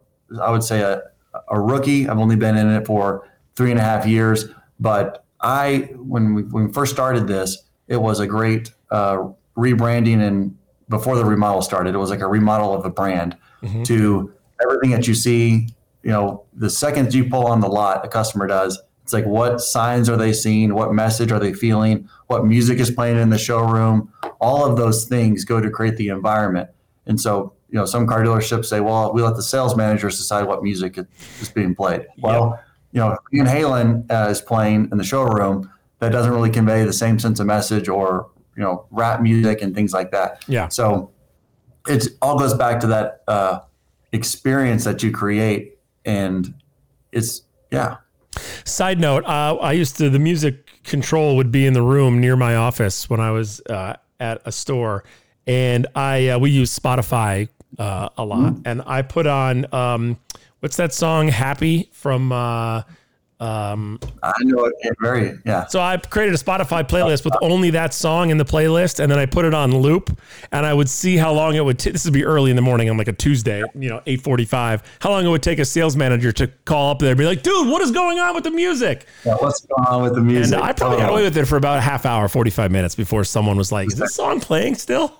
I 0.42 0.50
would 0.50 0.64
say 0.64 0.80
a, 0.80 1.02
a 1.48 1.60
rookie. 1.60 2.08
I've 2.08 2.18
only 2.18 2.36
been 2.36 2.56
in 2.56 2.68
it 2.70 2.86
for 2.86 3.28
three 3.56 3.70
and 3.70 3.78
a 3.80 3.82
half 3.82 4.06
years, 4.06 4.46
but 4.80 5.24
I 5.40 5.90
when 5.96 6.34
we 6.34 6.42
when 6.44 6.66
we 6.66 6.72
first 6.72 6.92
started 6.92 7.26
this, 7.28 7.58
it 7.88 7.96
was 7.96 8.20
a 8.20 8.26
great 8.26 8.72
uh, 8.90 9.28
rebranding 9.56 10.20
and 10.26 10.56
before 10.88 11.16
the 11.16 11.24
remodel 11.24 11.62
started, 11.62 11.94
it 11.94 11.98
was 11.98 12.10
like 12.10 12.20
a 12.20 12.26
remodel 12.26 12.74
of 12.74 12.84
a 12.84 12.90
brand 12.90 13.36
Mhm. 13.62 13.84
to 13.86 14.32
everything 14.62 14.90
that 14.90 15.06
you 15.08 15.14
see. 15.14 15.68
You 16.02 16.10
know, 16.10 16.44
the 16.54 16.68
second 16.68 17.14
you 17.14 17.28
pull 17.30 17.46
on 17.46 17.60
the 17.60 17.68
lot, 17.68 18.04
a 18.04 18.08
customer 18.08 18.46
does. 18.46 18.78
It's 19.02 19.12
like 19.14 19.24
what 19.26 19.60
signs 19.60 20.08
are 20.10 20.16
they 20.16 20.32
seeing? 20.32 20.74
What 20.74 20.92
message 20.92 21.32
are 21.32 21.38
they 21.40 21.52
feeling? 21.54 22.08
What 22.26 22.44
music 22.46 22.78
is 22.78 22.90
playing 22.90 23.18
in 23.18 23.30
the 23.30 23.38
showroom? 23.38 24.10
All 24.40 24.64
of 24.64 24.76
those 24.76 25.04
things 25.06 25.44
go 25.44 25.60
to 25.60 25.70
create 25.70 25.96
the 25.96 26.08
environment. 26.08 26.68
And 27.06 27.18
so, 27.20 27.52
you 27.74 27.80
know, 27.80 27.84
some 27.84 28.06
car 28.06 28.22
dealerships 28.22 28.66
say, 28.66 28.78
well, 28.78 29.12
we 29.12 29.20
let 29.20 29.34
the 29.34 29.42
sales 29.42 29.76
managers 29.76 30.16
decide 30.16 30.46
what 30.46 30.62
music 30.62 30.96
is 31.40 31.50
being 31.50 31.74
played. 31.74 32.06
Well, 32.18 32.60
you 32.92 33.00
know, 33.00 33.18
Van 33.32 33.46
Halen 33.46 34.08
uh, 34.08 34.30
is 34.30 34.40
playing 34.40 34.90
in 34.92 34.96
the 34.96 35.02
showroom, 35.02 35.68
that 35.98 36.12
doesn't 36.12 36.30
really 36.30 36.50
convey 36.50 36.84
the 36.84 36.92
same 36.92 37.18
sense 37.18 37.40
of 37.40 37.46
message 37.46 37.88
or, 37.88 38.30
you 38.56 38.62
know, 38.62 38.86
rap 38.92 39.20
music 39.22 39.60
and 39.60 39.74
things 39.74 39.92
like 39.92 40.12
that. 40.12 40.44
Yeah. 40.46 40.68
So 40.68 41.10
it 41.88 42.06
all 42.22 42.38
goes 42.38 42.54
back 42.54 42.78
to 42.80 42.86
that 42.86 43.24
uh, 43.26 43.60
experience 44.12 44.84
that 44.84 45.02
you 45.02 45.10
create. 45.10 45.76
And 46.04 46.54
it's, 47.10 47.42
yeah. 47.72 47.96
Side 48.64 49.00
note: 49.00 49.24
uh, 49.24 49.56
I 49.60 49.72
used 49.72 49.96
to 49.98 50.10
the 50.10 50.20
music 50.20 50.82
control 50.84 51.36
would 51.36 51.50
be 51.50 51.66
in 51.66 51.72
the 51.72 51.82
room 51.82 52.20
near 52.20 52.36
my 52.36 52.54
office 52.54 53.10
when 53.10 53.18
I 53.18 53.32
was 53.32 53.60
uh, 53.68 53.96
at 54.20 54.42
a 54.44 54.52
store, 54.52 55.04
and 55.46 55.86
I 55.94 56.28
uh, 56.28 56.38
we 56.40 56.50
use 56.50 56.76
Spotify 56.76 57.48
uh, 57.78 58.08
a 58.16 58.24
lot, 58.24 58.54
and 58.64 58.82
I 58.86 59.02
put 59.02 59.26
on 59.26 59.66
um, 59.74 60.18
what's 60.60 60.76
that 60.76 60.92
song 60.92 61.28
"Happy" 61.28 61.88
from. 61.92 62.32
Uh, 62.32 62.82
um, 63.40 63.98
I 64.22 64.32
know 64.42 64.64
it 64.64 64.96
very, 65.02 65.36
yeah. 65.44 65.66
so 65.66 65.80
I 65.80 65.96
created 65.98 66.34
a 66.34 66.38
Spotify 66.38 66.86
playlist 66.88 67.24
with 67.24 67.34
only 67.42 67.70
that 67.70 67.92
song 67.92 68.30
in 68.30 68.38
the 68.38 68.44
playlist, 68.44 69.00
and 69.00 69.10
then 69.10 69.18
I 69.18 69.26
put 69.26 69.44
it 69.44 69.52
on 69.52 69.76
loop, 69.76 70.16
and 70.52 70.64
I 70.64 70.72
would 70.72 70.88
see 70.88 71.16
how 71.16 71.32
long 71.32 71.56
it 71.56 71.62
would. 71.64 71.78
T- 71.80 71.90
this 71.90 72.04
would 72.04 72.14
be 72.14 72.24
early 72.24 72.50
in 72.50 72.56
the 72.56 72.62
morning 72.62 72.88
on 72.88 72.96
like 72.96 73.08
a 73.08 73.12
Tuesday, 73.12 73.62
you 73.74 73.90
know, 73.90 74.00
eight 74.06 74.22
forty-five. 74.22 74.82
How 75.00 75.10
long 75.10 75.26
it 75.26 75.28
would 75.28 75.42
take 75.42 75.58
a 75.58 75.64
sales 75.64 75.96
manager 75.96 76.30
to 76.32 76.46
call 76.64 76.92
up 76.92 77.00
there 77.00 77.10
and 77.10 77.18
be 77.18 77.26
like, 77.26 77.42
"Dude, 77.42 77.68
what 77.68 77.82
is 77.82 77.90
going 77.90 78.18
on 78.20 78.34
with 78.36 78.44
the 78.44 78.50
music?" 78.52 79.04
yeah. 79.26 79.34
What's 79.34 79.60
going 79.66 79.84
on 79.88 80.02
with 80.04 80.14
the 80.14 80.22
music? 80.22 80.54
And 80.54 80.62
I 80.64 80.72
probably 80.72 80.98
got 80.98 81.10
Oh. 81.10 81.14
away 81.14 81.24
with 81.24 81.36
it 81.36 81.44
for 81.46 81.56
about 81.56 81.78
a 81.78 81.82
half 81.82 82.06
hour, 82.06 82.28
45 82.28 82.70
minutes 82.70 82.94
before 82.94 83.24
someone 83.24 83.56
was 83.58 83.72
like, 83.72 83.88
Is 83.88 83.96
this 83.98 84.14
song 84.14 84.40
playing 84.40 84.76
still? 84.76 85.12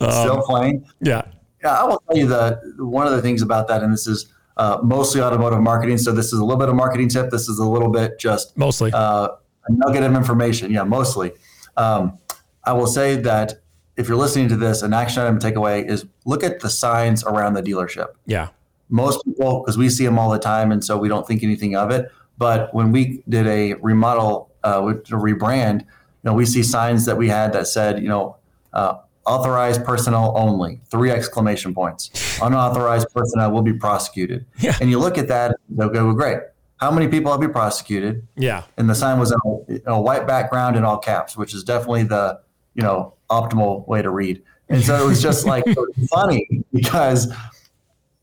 Um, 0.00 0.10
still 0.10 0.42
playing. 0.42 0.86
Yeah. 1.00 1.22
Yeah, 1.66 1.80
I 1.80 1.84
will 1.84 2.00
tell 2.08 2.16
you 2.16 2.28
the 2.28 2.60
one 2.78 3.08
of 3.08 3.12
the 3.12 3.20
things 3.20 3.42
about 3.42 3.66
that, 3.66 3.82
and 3.82 3.92
this 3.92 4.06
is 4.06 4.32
uh, 4.56 4.78
mostly 4.84 5.20
automotive 5.20 5.60
marketing. 5.60 5.98
So 5.98 6.12
this 6.12 6.26
is 6.26 6.38
a 6.38 6.44
little 6.44 6.60
bit 6.60 6.68
of 6.68 6.76
marketing 6.76 7.08
tip. 7.08 7.30
This 7.30 7.48
is 7.48 7.58
a 7.58 7.68
little 7.68 7.90
bit 7.90 8.20
just 8.20 8.56
Mostly. 8.56 8.92
uh, 8.94 9.28
a 9.66 9.72
nugget 9.72 10.04
of 10.04 10.14
information. 10.14 10.70
Yeah, 10.70 10.84
mostly. 10.84 11.32
Um, 11.76 12.18
I 12.62 12.72
will 12.72 12.86
say 12.86 13.16
that 13.16 13.54
if 13.96 14.06
you're 14.06 14.16
listening 14.16 14.48
to 14.50 14.56
this, 14.56 14.82
an 14.82 14.94
action 14.94 15.24
item 15.24 15.40
takeaway 15.40 15.84
is 15.84 16.06
look 16.24 16.44
at 16.44 16.60
the 16.60 16.70
signs 16.70 17.24
around 17.24 17.54
the 17.54 17.62
dealership. 17.62 18.08
yeah. 18.26 18.50
Most 18.88 19.24
people, 19.24 19.62
because 19.62 19.76
we 19.76 19.88
see 19.88 20.04
them 20.04 20.16
all 20.16 20.30
the 20.30 20.38
time, 20.38 20.70
and 20.70 20.84
so 20.84 20.96
we 20.96 21.08
don't 21.08 21.26
think 21.26 21.42
anything 21.42 21.74
of 21.74 21.90
it. 21.90 22.08
But 22.38 22.72
when 22.72 22.92
we 22.92 23.24
did 23.28 23.48
a 23.48 23.74
remodel, 23.74 24.52
uh, 24.62 24.80
with 24.84 24.98
a 25.08 25.16
rebrand, 25.16 25.80
you 25.80 25.86
know, 26.22 26.34
we 26.34 26.46
see 26.46 26.62
signs 26.62 27.04
that 27.06 27.16
we 27.16 27.26
had 27.26 27.52
that 27.54 27.66
said, 27.66 28.00
you 28.00 28.08
know, 28.08 28.36
uh, 28.72 28.98
authorized 29.26 29.84
personnel 29.84 30.32
only, 30.36 30.80
three 30.90 31.10
exclamation 31.10 31.74
points. 31.74 32.10
Unauthorized 32.40 33.08
personnel 33.14 33.50
will 33.52 33.62
be 33.62 33.72
prosecuted. 33.72 34.46
Yeah. 34.58 34.76
And 34.80 34.90
you 34.90 34.98
look 34.98 35.18
at 35.18 35.28
that, 35.28 35.56
they'll 35.68 35.88
go, 35.88 36.06
well, 36.06 36.14
great. 36.14 36.38
How 36.78 36.90
many 36.90 37.08
people 37.08 37.30
have 37.32 37.40
been 37.40 37.52
prosecuted? 37.52 38.26
Yeah. 38.36 38.64
and 38.76 38.88
the 38.88 38.94
sign 38.94 39.18
was 39.18 39.32
in 39.32 39.38
a, 39.86 39.92
a 39.92 40.00
white 40.00 40.26
background 40.26 40.76
in 40.76 40.84
all 40.84 40.98
caps, 40.98 41.36
which 41.36 41.54
is 41.54 41.64
definitely 41.64 42.04
the 42.04 42.40
you 42.74 42.82
know 42.82 43.14
optimal 43.30 43.86
way 43.88 44.02
to 44.02 44.10
read. 44.10 44.42
And 44.68 44.82
so 44.84 44.94
it 45.02 45.06
was 45.06 45.22
just 45.22 45.46
like 45.46 45.64
funny 46.10 46.46
because 46.72 47.32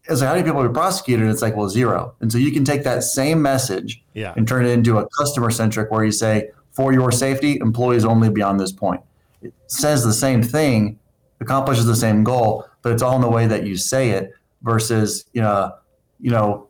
it's 0.05 0.21
like 0.21 0.27
how 0.27 0.35
many 0.35 0.43
people 0.43 0.61
were 0.61 0.69
prosecuted? 0.69 1.27
It's 1.29 1.41
like 1.41 1.55
well 1.55 1.69
zero. 1.69 2.13
And 2.21 2.31
so 2.31 2.37
you 2.37 2.51
can 2.51 2.63
take 2.63 2.83
that 2.83 3.03
same 3.03 3.41
message 3.41 4.03
Yeah. 4.13 4.33
and 4.37 4.47
turn 4.47 4.65
it 4.65 4.69
into 4.69 4.99
a 4.99 5.07
customer 5.17 5.49
centric 5.49 5.89
where 5.89 6.03
you 6.05 6.11
say 6.11 6.51
for 6.71 6.93
your 6.93 7.11
safety, 7.11 7.57
employees 7.59 8.03
only 8.05 8.29
beyond 8.29 8.59
this 8.59 8.71
point. 8.71 9.01
It 9.43 9.53
says 9.67 10.03
the 10.03 10.13
same 10.13 10.41
thing, 10.41 10.99
accomplishes 11.41 11.85
the 11.85 11.95
same 11.95 12.23
goal, 12.23 12.65
but 12.81 12.91
it's 12.93 13.01
all 13.03 13.15
in 13.15 13.21
the 13.21 13.29
way 13.29 13.47
that 13.47 13.65
you 13.65 13.75
say 13.77 14.11
it 14.11 14.31
versus 14.61 15.25
you 15.33 15.41
know 15.41 15.73
you 16.19 16.31
know 16.31 16.67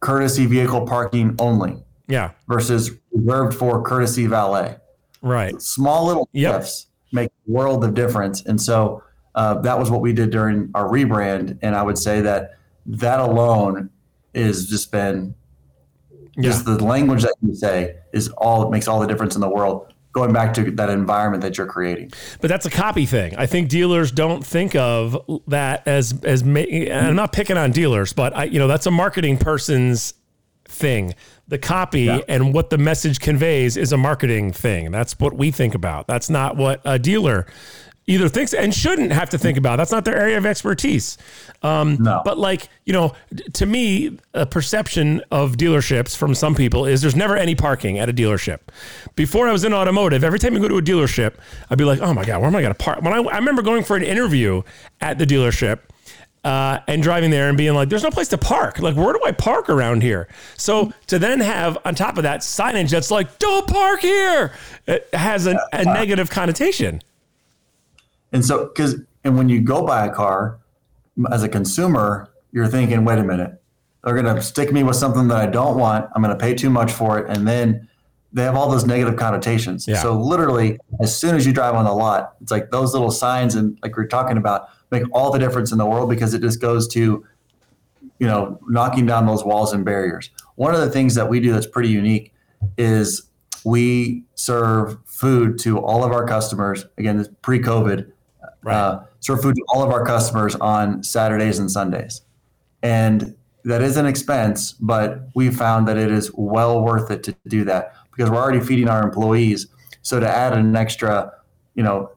courtesy 0.00 0.46
vehicle 0.46 0.86
parking 0.86 1.34
only 1.38 1.82
Yeah. 2.08 2.30
versus 2.48 2.90
reserved 3.12 3.54
for 3.56 3.82
courtesy 3.82 4.26
valet. 4.26 4.76
Right. 5.22 5.60
Small 5.60 6.06
little 6.06 6.28
Yep. 6.32 6.54
shifts 6.54 6.86
make 7.12 7.28
a 7.48 7.50
world 7.50 7.82
of 7.84 7.94
difference. 7.94 8.42
And 8.44 8.60
so 8.60 9.02
uh, 9.34 9.54
that 9.62 9.78
was 9.78 9.90
what 9.90 10.00
we 10.00 10.12
did 10.12 10.30
during 10.30 10.70
our 10.74 10.84
rebrand. 10.88 11.58
And 11.62 11.74
I 11.74 11.82
would 11.82 11.98
say 11.98 12.20
that 12.22 12.56
that 12.86 13.20
alone 13.20 13.90
is 14.34 14.66
just 14.68 14.92
been 14.92 15.34
Yeah. 16.36 16.42
just 16.50 16.64
the 16.66 16.82
language 16.82 17.22
that 17.22 17.34
you 17.42 17.54
say 17.54 17.96
is 18.12 18.28
all 18.36 18.62
it 18.66 18.70
makes 18.70 18.86
all 18.86 19.00
the 19.00 19.06
difference 19.06 19.34
in 19.34 19.40
the 19.40 19.48
world. 19.48 19.92
Going 20.16 20.32
back 20.32 20.54
to 20.54 20.70
that 20.72 20.88
environment 20.88 21.42
that 21.42 21.58
you're 21.58 21.66
creating. 21.66 22.10
But 22.40 22.48
that's 22.48 22.64
a 22.64 22.70
copy 22.70 23.04
thing. 23.04 23.36
I 23.36 23.44
think 23.44 23.68
dealers 23.68 24.10
don't 24.10 24.42
think 24.44 24.74
of 24.74 25.14
that 25.48 25.86
as 25.86 26.18
as 26.24 26.42
ma- 26.42 26.60
and 26.60 27.08
I'm 27.08 27.16
not 27.16 27.32
picking 27.34 27.58
on 27.58 27.70
dealers, 27.70 28.14
but 28.14 28.34
I 28.34 28.44
you 28.44 28.58
know 28.58 28.66
that's 28.66 28.86
a 28.86 28.90
marketing 28.90 29.36
person's 29.36 30.14
thing. 30.64 31.14
The 31.48 31.58
copy 31.58 32.04
Yeah. 32.04 32.20
and 32.28 32.54
what 32.54 32.70
the 32.70 32.78
message 32.78 33.20
conveys 33.20 33.76
is 33.76 33.92
a 33.92 33.98
marketing 33.98 34.52
thing. 34.52 34.90
That's 34.90 35.18
what 35.20 35.34
we 35.36 35.50
think 35.50 35.74
about. 35.74 36.06
That's 36.06 36.30
not 36.30 36.56
what 36.56 36.80
a 36.86 36.98
dealer 36.98 37.46
either 38.06 38.28
thinks 38.28 38.54
and 38.54 38.72
shouldn't 38.74 39.12
have 39.12 39.30
to 39.30 39.38
think 39.38 39.58
about. 39.58 39.76
That's 39.76 39.90
not 39.90 40.04
their 40.04 40.16
area 40.16 40.38
of 40.38 40.46
expertise. 40.46 41.18
Um, 41.62 41.96
No. 42.00 42.22
But 42.24 42.38
like 42.38 42.68
you 42.84 42.92
know, 42.92 43.14
to 43.54 43.66
me, 43.66 44.18
a 44.32 44.46
perception 44.46 45.22
of 45.30 45.56
dealerships 45.56 46.16
from 46.16 46.34
some 46.34 46.54
people 46.54 46.86
is 46.86 47.02
there's 47.02 47.16
never 47.16 47.36
any 47.36 47.54
parking 47.54 47.98
at 47.98 48.08
a 48.08 48.12
dealership. 48.12 48.60
Before 49.16 49.48
I 49.48 49.52
was 49.52 49.64
in 49.64 49.74
automotive, 49.74 50.22
every 50.22 50.38
time 50.38 50.54
you 50.54 50.60
go 50.60 50.68
to 50.68 50.78
a 50.78 50.82
dealership, 50.82 51.34
I'd 51.68 51.78
be 51.78 51.84
like, 51.84 52.00
oh 52.00 52.14
my 52.14 52.24
god, 52.24 52.38
where 52.38 52.46
am 52.48 52.54
I 52.56 52.60
going 52.60 52.72
to 52.72 52.78
park? 52.78 53.02
When 53.02 53.12
I, 53.12 53.18
I 53.18 53.36
remember 53.38 53.62
going 53.62 53.82
for 53.82 53.96
an 53.96 54.04
interview 54.04 54.62
at 55.00 55.18
the 55.18 55.26
dealership. 55.26 55.80
Uh, 56.44 56.78
and 56.86 57.02
driving 57.02 57.32
there 57.32 57.48
and 57.48 57.58
being 57.58 57.74
like, 57.74 57.88
there's 57.88 58.04
no 58.04 58.10
place 58.10 58.28
to 58.28 58.38
park. 58.38 58.78
Like, 58.78 58.94
where 58.94 59.12
do 59.12 59.18
I 59.26 59.32
park 59.32 59.68
around 59.68 60.04
here? 60.04 60.28
So 60.56 60.92
to 61.08 61.18
then 61.18 61.40
have 61.40 61.76
on 61.84 61.96
top 61.96 62.18
of 62.18 62.22
that 62.22 62.42
signage 62.42 62.90
that's 62.90 63.10
like, 63.10 63.40
don't 63.40 63.66
park 63.66 63.98
here, 63.98 64.52
it 64.86 65.08
has 65.12 65.48
a, 65.48 65.58
a 65.72 65.84
negative 65.84 66.30
connotation. 66.30 67.02
And 68.36 68.44
so, 68.44 68.66
because, 68.66 68.96
and 69.24 69.36
when 69.38 69.48
you 69.48 69.62
go 69.62 69.86
buy 69.86 70.06
a 70.06 70.12
car 70.12 70.58
as 71.32 71.42
a 71.42 71.48
consumer, 71.48 72.28
you're 72.52 72.68
thinking, 72.68 73.02
wait 73.04 73.18
a 73.18 73.24
minute, 73.24 73.60
they're 74.04 74.20
going 74.20 74.36
to 74.36 74.42
stick 74.42 74.72
me 74.72 74.82
with 74.82 74.96
something 74.96 75.26
that 75.28 75.38
I 75.38 75.46
don't 75.46 75.78
want. 75.78 76.06
I'm 76.14 76.22
going 76.22 76.36
to 76.36 76.38
pay 76.38 76.54
too 76.54 76.68
much 76.68 76.92
for 76.92 77.18
it. 77.18 77.30
And 77.30 77.48
then 77.48 77.88
they 78.34 78.42
have 78.42 78.54
all 78.54 78.70
those 78.70 78.84
negative 78.84 79.16
connotations. 79.16 79.88
Yeah. 79.88 80.02
So, 80.02 80.20
literally, 80.20 80.78
as 81.00 81.16
soon 81.16 81.34
as 81.34 81.46
you 81.46 81.54
drive 81.54 81.74
on 81.74 81.86
the 81.86 81.92
lot, 81.92 82.34
it's 82.42 82.50
like 82.50 82.70
those 82.70 82.92
little 82.92 83.10
signs 83.10 83.54
and 83.54 83.78
like 83.82 83.96
we 83.96 84.04
are 84.04 84.06
talking 84.06 84.36
about 84.36 84.68
make 84.90 85.04
all 85.12 85.32
the 85.32 85.38
difference 85.38 85.72
in 85.72 85.78
the 85.78 85.86
world 85.86 86.10
because 86.10 86.34
it 86.34 86.42
just 86.42 86.60
goes 86.60 86.86
to 86.88 87.24
you 88.18 88.26
know, 88.26 88.58
knocking 88.68 89.06
down 89.06 89.26
those 89.26 89.44
walls 89.44 89.72
and 89.72 89.84
barriers. 89.84 90.30
One 90.54 90.74
of 90.74 90.80
the 90.80 90.90
things 90.90 91.14
that 91.14 91.28
we 91.28 91.40
do 91.40 91.52
that's 91.52 91.66
pretty 91.66 91.90
unique 91.90 92.32
is 92.78 93.28
we 93.64 94.24
serve 94.34 94.96
food 95.04 95.58
to 95.60 95.78
all 95.78 96.04
of 96.04 96.12
our 96.12 96.26
customers. 96.26 96.86
Again, 96.98 97.18
this 97.18 97.28
pre-COVID, 97.42 98.10
right. 98.66 98.76
uh, 98.76 99.04
serve 99.20 99.42
food 99.42 99.54
to 99.54 99.64
all 99.68 99.82
of 99.82 99.90
our 99.90 100.04
customers 100.04 100.54
on 100.56 101.02
Saturdays 101.02 101.58
and 101.58 101.70
Sundays, 101.70 102.22
and 102.82 103.34
that 103.66 103.82
is 103.82 103.96
an 103.96 104.06
expense, 104.06 104.72
but 104.74 105.28
we 105.34 105.50
found 105.50 105.88
that 105.88 105.96
it 105.96 106.12
is 106.12 106.30
well 106.34 106.82
worth 106.82 107.10
it 107.10 107.24
to 107.24 107.34
do 107.48 107.64
that 107.64 107.94
because 108.12 108.30
we're 108.30 108.36
already 108.36 108.60
feeding 108.60 108.88
our 108.88 109.02
employees. 109.02 109.66
So 110.02 110.20
to 110.20 110.28
add 110.28 110.52
an 110.52 110.76
extra, 110.76 111.32
you 111.74 111.82
know, 111.82 112.12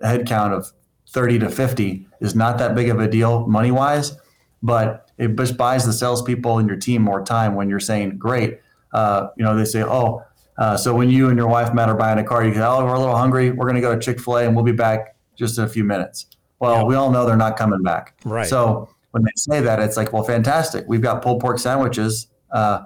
headcount 0.00 0.52
of 0.52 0.72
30 1.08 1.40
to 1.40 1.48
50 1.50 2.06
is 2.20 2.36
not 2.36 2.58
that 2.58 2.76
big 2.76 2.88
of 2.88 3.00
a 3.00 3.08
deal 3.08 3.48
money 3.48 3.72
wise, 3.72 4.16
but 4.62 5.10
it 5.18 5.34
just 5.36 5.56
buys 5.56 5.84
the 5.84 5.92
salespeople 5.92 6.58
and 6.58 6.68
your 6.68 6.76
team 6.76 7.02
more 7.02 7.24
time 7.24 7.56
when 7.56 7.68
you're 7.68 7.80
saying, 7.80 8.16
great. 8.16 8.60
Uh, 8.92 9.28
you 9.36 9.44
know, 9.44 9.56
they 9.56 9.64
say, 9.64 9.82
oh, 9.82 10.22
uh, 10.56 10.76
so 10.76 10.94
when 10.94 11.10
you 11.10 11.28
and 11.28 11.36
your 11.36 11.48
wife 11.48 11.74
Matt 11.74 11.88
are 11.88 11.96
buying 11.96 12.20
a 12.20 12.24
car, 12.24 12.46
you 12.46 12.54
say, 12.54 12.60
oh, 12.60 12.84
we're 12.84 12.94
a 12.94 13.00
little 13.00 13.16
hungry. 13.16 13.50
We're 13.50 13.66
going 13.66 13.74
to 13.74 13.80
go 13.80 13.92
to 13.92 14.00
Chick 14.00 14.20
fil 14.20 14.36
A 14.36 14.44
and 14.46 14.54
we'll 14.54 14.64
be 14.64 14.70
back 14.70 15.15
just 15.36 15.58
in 15.58 15.64
a 15.64 15.68
few 15.68 15.84
minutes. 15.84 16.26
Well, 16.58 16.78
yep. 16.78 16.86
we 16.86 16.94
all 16.94 17.10
know 17.10 17.26
they're 17.26 17.36
not 17.36 17.56
coming 17.56 17.82
back. 17.82 18.14
Right. 18.24 18.46
So 18.46 18.88
when 19.10 19.22
they 19.22 19.32
say 19.36 19.60
that, 19.60 19.80
it's 19.80 19.96
like, 19.96 20.12
well, 20.12 20.22
fantastic. 20.22 20.84
We've 20.88 21.00
got 21.00 21.22
pulled 21.22 21.40
pork 21.40 21.58
sandwiches. 21.58 22.28
Uh, 22.50 22.84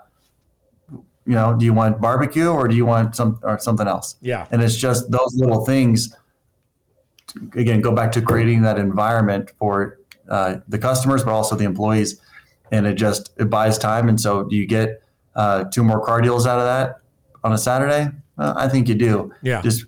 you 1.26 1.36
know, 1.36 1.54
do 1.56 1.64
you 1.64 1.72
want 1.72 2.00
barbecue 2.00 2.48
or 2.48 2.66
do 2.66 2.74
you 2.74 2.84
want 2.84 3.14
some 3.14 3.38
or 3.42 3.58
something 3.58 3.86
else? 3.86 4.16
Yeah. 4.20 4.46
And 4.50 4.62
it's 4.62 4.76
just 4.76 5.10
those 5.10 5.34
little 5.34 5.64
things. 5.64 6.14
Again, 7.54 7.80
go 7.80 7.92
back 7.92 8.10
to 8.12 8.22
creating 8.22 8.62
that 8.62 8.78
environment 8.78 9.52
for 9.58 10.00
uh, 10.28 10.56
the 10.68 10.78
customers, 10.78 11.22
but 11.22 11.32
also 11.32 11.54
the 11.54 11.64
employees, 11.64 12.20
and 12.72 12.86
it 12.86 12.94
just 12.94 13.30
it 13.38 13.50
buys 13.50 13.78
time. 13.78 14.08
And 14.08 14.20
so, 14.20 14.44
do 14.44 14.56
you 14.56 14.66
get 14.66 15.02
uh, 15.36 15.64
two 15.64 15.84
more 15.84 16.04
car 16.04 16.20
deals 16.20 16.46
out 16.46 16.58
of 16.58 16.64
that 16.64 17.00
on 17.44 17.52
a 17.52 17.58
Saturday? 17.58 18.10
Uh, 18.36 18.54
I 18.56 18.68
think 18.68 18.88
you 18.88 18.96
do. 18.96 19.32
Yeah. 19.42 19.62
Just 19.62 19.86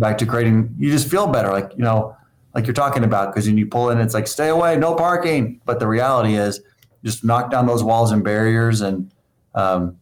back 0.00 0.18
to 0.18 0.26
creating. 0.26 0.74
You 0.78 0.90
just 0.90 1.08
feel 1.08 1.28
better, 1.28 1.52
like 1.52 1.70
you 1.76 1.84
know 1.84 2.16
like 2.54 2.66
you're 2.66 2.74
talking 2.74 3.04
about, 3.04 3.32
because 3.32 3.46
when 3.46 3.56
you 3.56 3.66
pull 3.66 3.90
in, 3.90 3.98
it's 3.98 4.14
like 4.14 4.26
stay 4.26 4.48
away, 4.48 4.76
no 4.76 4.94
parking. 4.94 5.60
But 5.64 5.78
the 5.78 5.86
reality 5.86 6.34
is, 6.34 6.60
just 7.04 7.24
knock 7.24 7.50
down 7.50 7.66
those 7.66 7.84
walls 7.84 8.10
and 8.10 8.24
barriers, 8.24 8.80
and 8.80 9.12
um, 9.54 9.96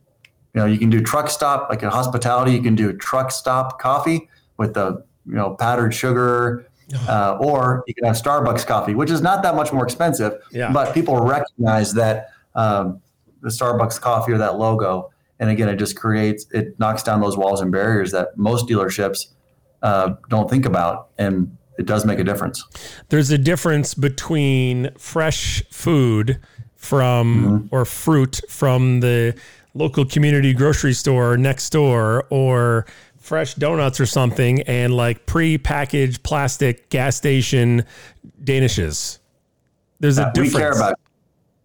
you 0.54 0.60
know 0.60 0.66
you 0.66 0.78
can 0.78 0.88
do 0.88 1.02
truck 1.02 1.28
stop 1.28 1.68
like 1.68 1.82
in 1.82 1.90
hospitality. 1.90 2.52
You 2.52 2.62
can 2.62 2.74
do 2.74 2.92
truck 2.94 3.30
stop 3.30 3.78
coffee 3.78 4.28
with 4.56 4.74
the 4.74 5.04
you 5.26 5.34
know 5.34 5.50
powdered 5.56 5.92
sugar, 5.92 6.66
uh, 7.06 7.36
or 7.40 7.84
you 7.86 7.94
can 7.94 8.04
have 8.04 8.16
Starbucks 8.16 8.66
coffee, 8.66 8.94
which 8.94 9.10
is 9.10 9.20
not 9.20 9.42
that 9.42 9.54
much 9.54 9.72
more 9.72 9.84
expensive. 9.84 10.40
Yeah. 10.50 10.72
But 10.72 10.94
people 10.94 11.18
recognize 11.18 11.92
that 11.94 12.30
um, 12.54 13.02
the 13.42 13.50
Starbucks 13.50 14.00
coffee 14.00 14.32
or 14.32 14.38
that 14.38 14.58
logo, 14.58 15.10
and 15.38 15.50
again, 15.50 15.68
it 15.68 15.76
just 15.76 15.96
creates 15.96 16.46
it 16.50 16.78
knocks 16.78 17.02
down 17.02 17.20
those 17.20 17.36
walls 17.36 17.60
and 17.60 17.70
barriers 17.70 18.10
that 18.12 18.38
most 18.38 18.66
dealerships 18.66 19.34
uh, 19.82 20.14
don't 20.28 20.50
think 20.50 20.66
about, 20.66 21.08
and 21.18 21.56
it 21.78 21.86
does 21.86 22.04
make 22.04 22.18
a 22.18 22.24
difference. 22.24 22.64
There's 23.08 23.30
a 23.30 23.38
difference 23.38 23.94
between 23.94 24.90
fresh 24.98 25.62
food 25.70 26.40
from 26.74 27.44
mm-hmm. 27.44 27.74
or 27.74 27.84
fruit 27.84 28.40
from 28.48 29.00
the 29.00 29.38
local 29.74 30.04
community 30.04 30.52
grocery 30.52 30.92
store 30.92 31.36
next 31.36 31.70
door 31.70 32.26
or 32.30 32.86
fresh 33.18 33.54
donuts 33.54 34.00
or 34.00 34.06
something 34.06 34.62
and 34.62 34.94
like 34.94 35.26
pre-packaged 35.26 36.22
plastic 36.22 36.88
gas 36.88 37.14
station 37.14 37.84
danishes. 38.42 39.18
There's 40.00 40.18
a 40.18 40.32
difference. 40.32 40.54
We 40.54 40.60
care 40.60 40.72
about. 40.72 40.98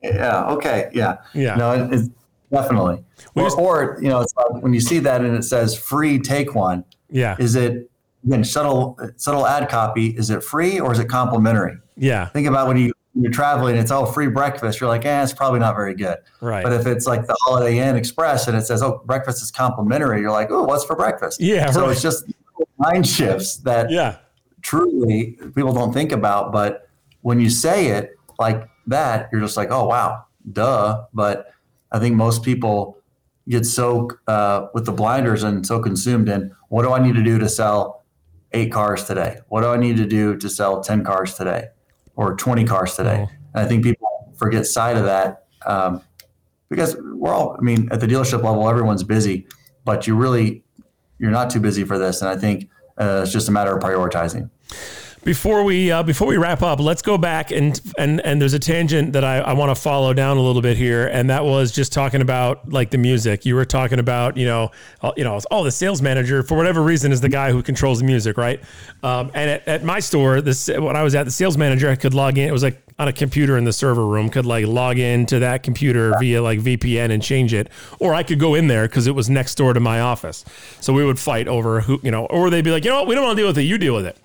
Yeah. 0.01 0.45
Okay. 0.49 0.89
Yeah. 0.93 1.17
Yeah. 1.33 1.55
No, 1.55 1.71
it, 1.71 1.93
it's 1.93 2.09
definitely. 2.51 3.03
Or, 3.35 3.59
or, 3.59 3.99
you 4.01 4.09
know, 4.09 4.19
it's 4.21 4.33
like 4.35 4.61
when 4.61 4.73
you 4.73 4.81
see 4.81 4.99
that 4.99 5.21
and 5.21 5.35
it 5.35 5.43
says 5.43 5.75
free, 5.77 6.19
take 6.19 6.53
one. 6.53 6.83
Yeah. 7.09 7.35
Is 7.39 7.55
it 7.55 7.89
again 8.25 8.43
subtle 8.43 8.97
subtle 9.17 9.45
ad 9.45 9.69
copy 9.69 10.07
is 10.07 10.29
it 10.29 10.43
free 10.43 10.79
or 10.79 10.91
is 10.91 10.99
it 10.99 11.09
complimentary? 11.09 11.77
Yeah. 11.97 12.27
Think 12.27 12.47
about 12.47 12.67
when 12.67 12.77
you 12.77 12.93
you're 13.15 13.31
traveling 13.31 13.75
it's 13.75 13.91
oh 13.91 14.05
free 14.05 14.27
breakfast. 14.27 14.79
You're 14.79 14.89
like 14.89 15.05
eh 15.05 15.23
it's 15.23 15.33
probably 15.33 15.59
not 15.59 15.75
very 15.75 15.95
good. 15.95 16.17
Right. 16.41 16.63
But 16.63 16.73
if 16.73 16.85
it's 16.85 17.05
like 17.05 17.27
the 17.27 17.35
holiday 17.41 17.79
inn 17.79 17.95
express 17.95 18.47
and 18.47 18.57
it 18.57 18.65
says 18.65 18.81
oh 18.81 19.01
breakfast 19.05 19.43
is 19.43 19.51
complimentary 19.51 20.21
you're 20.21 20.31
like 20.31 20.49
oh 20.51 20.63
what's 20.63 20.85
for 20.85 20.95
breakfast? 20.95 21.41
Yeah 21.41 21.69
so 21.71 21.81
right. 21.81 21.91
it's 21.91 22.01
just 22.01 22.25
mind 22.77 23.07
shifts 23.07 23.57
that 23.57 23.91
yeah. 23.91 24.17
truly 24.61 25.37
people 25.55 25.73
don't 25.73 25.93
think 25.93 26.11
about 26.11 26.51
but 26.51 26.89
when 27.21 27.39
you 27.39 27.49
say 27.49 27.87
it 27.87 28.11
like 28.39 28.67
that 28.87 29.29
you're 29.31 29.41
just 29.41 29.57
like 29.57 29.69
oh 29.71 29.85
wow 29.85 30.25
duh. 30.51 31.05
But 31.13 31.51
i 31.91 31.99
think 31.99 32.15
most 32.15 32.43
people 32.43 32.97
get 33.49 33.65
so 33.65 34.09
uh, 34.27 34.67
with 34.73 34.85
the 34.85 34.91
blinders 34.91 35.43
and 35.43 35.65
so 35.65 35.79
consumed 35.79 36.29
in 36.29 36.55
what 36.69 36.83
do 36.83 36.91
i 36.93 36.99
need 36.99 37.15
to 37.15 37.23
do 37.23 37.37
to 37.37 37.49
sell 37.49 38.02
eight 38.53 38.71
cars 38.71 39.05
today? 39.05 39.39
What 39.49 39.61
do 39.61 39.67
I 39.67 39.77
need 39.77 39.97
to 39.97 40.05
do 40.05 40.37
to 40.37 40.49
sell 40.49 40.81
10 40.81 41.03
cars 41.03 41.35
today 41.35 41.69
or 42.15 42.35
20 42.35 42.65
cars 42.65 42.95
today? 42.95 43.27
Oh. 43.27 43.31
And 43.53 43.65
I 43.65 43.67
think 43.67 43.83
people 43.83 44.33
forget 44.37 44.65
sight 44.65 44.97
of 44.97 45.03
that 45.05 45.45
um, 45.65 46.01
because 46.69 46.95
we're 46.99 47.33
all, 47.33 47.55
I 47.57 47.61
mean, 47.61 47.89
at 47.91 47.99
the 47.99 48.07
dealership 48.07 48.43
level, 48.43 48.67
everyone's 48.67 49.03
busy, 49.03 49.47
but 49.85 50.07
you 50.07 50.15
really, 50.15 50.63
you're 51.19 51.31
not 51.31 51.49
too 51.49 51.59
busy 51.59 51.83
for 51.83 51.97
this. 51.97 52.21
And 52.21 52.29
I 52.29 52.37
think 52.37 52.69
uh, 52.97 53.21
it's 53.23 53.31
just 53.31 53.47
a 53.47 53.51
matter 53.51 53.75
of 53.75 53.83
prioritizing. 53.83 54.49
Before 55.23 55.63
we 55.63 55.89
uh, 55.89 56.03
before 56.03 56.27
we 56.27 56.35
wrap 56.35 56.61
up, 56.61 56.81
let's 56.81 57.01
go 57.01 57.17
back 57.17 57.51
and 57.51 57.79
and 57.97 58.19
and 58.21 58.41
there's 58.41 58.53
a 58.53 58.59
tangent 58.59 59.13
that 59.13 59.23
I, 59.23 59.37
I 59.37 59.53
want 59.53 59.73
to 59.73 59.81
follow 59.81 60.13
down 60.13 60.35
a 60.35 60.41
little 60.41 60.61
bit 60.61 60.75
here, 60.75 61.07
and 61.07 61.29
that 61.29 61.45
was 61.45 61.71
just 61.71 61.93
talking 61.93 62.21
about 62.21 62.69
like 62.69 62.91
the 62.91 62.97
music. 62.97 63.45
You 63.45 63.55
were 63.55 63.63
talking 63.63 63.99
about 63.99 64.35
you 64.35 64.45
know 64.45 64.71
uh, 65.01 65.13
you 65.15 65.23
know 65.23 65.39
oh 65.49 65.63
the 65.63 65.71
sales 65.71 66.01
manager 66.01 66.43
for 66.43 66.57
whatever 66.57 66.83
reason 66.83 67.13
is 67.13 67.21
the 67.21 67.29
guy 67.29 67.51
who 67.51 67.63
controls 67.63 67.99
the 67.99 68.05
music, 68.05 68.35
right? 68.35 68.61
Um, 69.01 69.31
and 69.33 69.49
at, 69.49 69.65
at 69.65 69.83
my 69.85 70.01
store, 70.01 70.41
this 70.41 70.67
when 70.67 70.97
I 70.97 71.03
was 71.03 71.15
at 71.15 71.23
the 71.23 71.31
sales 71.31 71.57
manager, 71.57 71.89
I 71.89 71.95
could 71.95 72.13
log 72.13 72.37
in. 72.37 72.49
It 72.49 72.51
was 72.51 72.63
like 72.63 72.81
on 72.99 73.07
a 73.07 73.13
computer 73.13 73.57
in 73.57 73.63
the 73.63 73.73
server 73.73 74.05
room, 74.05 74.29
could 74.29 74.45
like 74.45 74.67
log 74.67 74.99
in 74.99 75.25
to 75.27 75.39
that 75.39 75.63
computer 75.63 76.13
via 76.19 76.41
like 76.43 76.59
VPN 76.59 77.11
and 77.11 77.23
change 77.23 77.53
it, 77.53 77.69
or 77.99 78.13
I 78.13 78.23
could 78.23 78.41
go 78.41 78.55
in 78.55 78.67
there 78.67 78.89
because 78.89 79.07
it 79.07 79.15
was 79.15 79.29
next 79.29 79.55
door 79.55 79.71
to 79.73 79.79
my 79.79 80.01
office. 80.01 80.43
So 80.81 80.91
we 80.91 81.05
would 81.05 81.17
fight 81.17 81.47
over 81.47 81.79
who 81.79 82.01
you 82.03 82.11
know, 82.11 82.25
or 82.25 82.49
they'd 82.49 82.65
be 82.65 82.71
like, 82.71 82.83
you 82.83 82.89
know 82.89 82.99
what, 82.99 83.07
we 83.07 83.15
don't 83.15 83.23
want 83.23 83.37
to 83.37 83.41
deal 83.41 83.47
with 83.47 83.57
it, 83.57 83.63
you 83.63 83.77
deal 83.77 83.95
with 83.95 84.05
it 84.05 84.17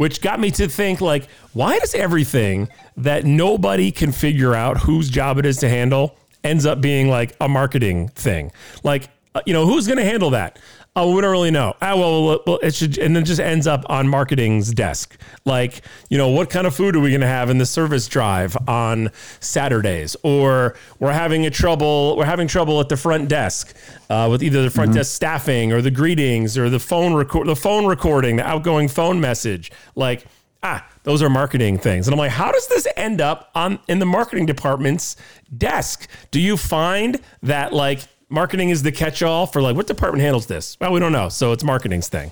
which 0.00 0.22
got 0.22 0.40
me 0.40 0.50
to 0.50 0.66
think 0.66 1.02
like, 1.02 1.28
why 1.52 1.78
does 1.78 1.94
everything 1.94 2.66
that 2.96 3.26
nobody 3.26 3.92
can 3.92 4.10
figure 4.12 4.54
out 4.54 4.78
whose 4.78 5.10
job 5.10 5.36
it 5.36 5.44
is 5.44 5.58
to 5.58 5.68
handle 5.68 6.16
ends 6.42 6.64
up 6.64 6.80
being 6.80 7.10
like 7.10 7.36
a 7.38 7.46
marketing 7.46 8.08
thing? 8.08 8.50
Like, 8.82 9.10
uh, 9.34 9.42
you 9.44 9.52
know, 9.52 9.66
who's 9.66 9.86
going 9.86 9.98
to 9.98 10.04
handle 10.06 10.30
that? 10.30 10.58
Oh, 10.96 11.14
we 11.14 11.20
don't 11.20 11.30
really 11.30 11.52
know. 11.52 11.74
Ah, 11.80 11.94
well, 11.94 12.42
well, 12.44 12.58
it 12.62 12.74
should, 12.74 12.98
and 12.98 13.14
then 13.14 13.24
just 13.24 13.40
ends 13.40 13.68
up 13.68 13.84
on 13.88 14.08
marketing's 14.08 14.72
desk. 14.72 15.16
Like, 15.44 15.82
you 16.08 16.18
know, 16.18 16.28
what 16.28 16.50
kind 16.50 16.66
of 16.66 16.74
food 16.74 16.96
are 16.96 17.00
we 17.00 17.10
going 17.10 17.20
to 17.20 17.28
have 17.28 17.48
in 17.48 17.58
the 17.58 17.66
service 17.66 18.08
drive 18.08 18.56
on 18.66 19.10
Saturdays? 19.38 20.16
Or 20.24 20.74
we're 20.98 21.12
having 21.12 21.46
a 21.46 21.50
trouble, 21.50 22.16
we're 22.16 22.24
having 22.24 22.48
trouble 22.48 22.80
at 22.80 22.88
the 22.88 22.96
front 22.96 23.28
desk 23.28 23.76
uh, 24.10 24.26
with 24.28 24.42
either 24.42 24.62
the 24.62 24.70
front 24.70 24.90
mm-hmm. 24.90 24.98
desk 24.98 25.14
staffing 25.14 25.72
or 25.72 25.80
the 25.80 25.92
greetings 25.92 26.58
or 26.58 26.68
the 26.68 26.80
phone 26.80 27.14
record, 27.14 27.46
the 27.46 27.54
phone 27.54 27.86
recording, 27.86 28.36
the 28.36 28.46
outgoing 28.46 28.88
phone 28.88 29.20
message. 29.20 29.70
Like, 29.94 30.26
ah, 30.64 30.84
those 31.04 31.22
are 31.22 31.30
marketing 31.30 31.78
things. 31.78 32.08
And 32.08 32.14
I'm 32.14 32.18
like, 32.18 32.32
how 32.32 32.50
does 32.50 32.66
this 32.66 32.88
end 32.96 33.20
up 33.20 33.50
on 33.54 33.78
in 33.86 34.00
the 34.00 34.06
marketing 34.06 34.46
department's 34.46 35.14
desk? 35.56 36.08
Do 36.32 36.40
you 36.40 36.56
find 36.56 37.20
that 37.42 37.72
like 37.72 38.00
marketing 38.30 38.70
is 38.70 38.82
the 38.82 38.92
catch-all 38.92 39.46
for 39.46 39.60
like 39.60 39.76
what 39.76 39.86
department 39.86 40.22
handles 40.22 40.46
this? 40.46 40.78
Well, 40.80 40.92
we 40.92 41.00
don't 41.00 41.12
know, 41.12 41.28
so 41.28 41.52
it's 41.52 41.64
marketing's 41.64 42.08
thing. 42.08 42.30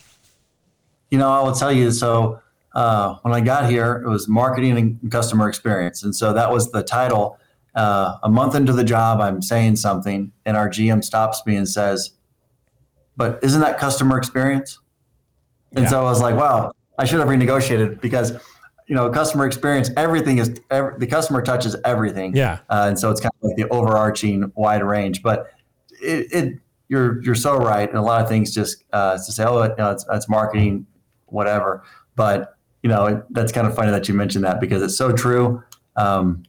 You 1.10 1.18
know, 1.18 1.28
I 1.30 1.42
will 1.42 1.52
tell 1.52 1.72
you. 1.72 1.90
So 1.90 2.40
uh, 2.74 3.16
when 3.22 3.34
I 3.34 3.40
got 3.40 3.70
here, 3.70 4.02
it 4.04 4.08
was 4.08 4.28
marketing 4.28 4.76
and 5.02 5.12
customer 5.12 5.48
experience, 5.48 6.02
and 6.02 6.14
so 6.14 6.32
that 6.32 6.50
was 6.50 6.70
the 6.70 6.82
title. 6.82 7.38
Uh, 7.74 8.16
a 8.22 8.28
month 8.28 8.54
into 8.54 8.72
the 8.72 8.84
job, 8.84 9.20
I'm 9.20 9.42
saying 9.42 9.76
something, 9.76 10.32
and 10.46 10.56
our 10.56 10.68
GM 10.68 11.04
stops 11.04 11.42
me 11.44 11.56
and 11.56 11.68
says, 11.68 12.12
"But 13.16 13.38
isn't 13.42 13.60
that 13.60 13.78
customer 13.78 14.16
experience?" 14.16 14.78
And 15.72 15.84
yeah. 15.84 15.90
so 15.90 16.00
I 16.00 16.04
was 16.04 16.20
like, 16.20 16.36
"Wow, 16.36 16.72
I 16.98 17.04
should 17.04 17.18
have 17.18 17.28
renegotiated 17.28 18.00
because." 18.00 18.32
you 18.88 18.94
know, 18.94 19.10
customer 19.10 19.46
experience, 19.46 19.90
everything 19.98 20.38
is 20.38 20.58
every, 20.70 20.98
the 20.98 21.06
customer 21.06 21.42
touches 21.42 21.76
everything. 21.84 22.34
Yeah. 22.34 22.60
Uh, 22.70 22.86
and 22.88 22.98
so 22.98 23.10
it's 23.10 23.20
kind 23.20 23.32
of 23.42 23.48
like 23.50 23.56
the 23.56 23.68
overarching 23.68 24.50
wide 24.56 24.82
range. 24.82 25.22
But 25.22 25.52
it, 26.00 26.32
it 26.32 26.58
you're 26.88 27.22
you're 27.22 27.34
so 27.34 27.56
right. 27.56 27.88
And 27.88 27.98
a 27.98 28.02
lot 28.02 28.22
of 28.22 28.28
things 28.28 28.54
just 28.54 28.84
uh, 28.92 29.14
to 29.14 29.32
say, 29.32 29.44
oh, 29.44 29.62
you 29.62 29.74
know, 29.76 29.90
it's, 29.90 30.06
it's 30.10 30.28
marketing, 30.28 30.86
whatever. 31.26 31.82
But 32.16 32.56
you 32.82 32.88
know, 32.88 33.06
it, 33.06 33.24
that's 33.30 33.52
kind 33.52 33.66
of 33.66 33.74
funny 33.74 33.90
that 33.90 34.08
you 34.08 34.14
mentioned 34.14 34.44
that 34.44 34.60
because 34.60 34.82
it's 34.82 34.96
so 34.96 35.12
true. 35.12 35.62
Um, 35.96 36.44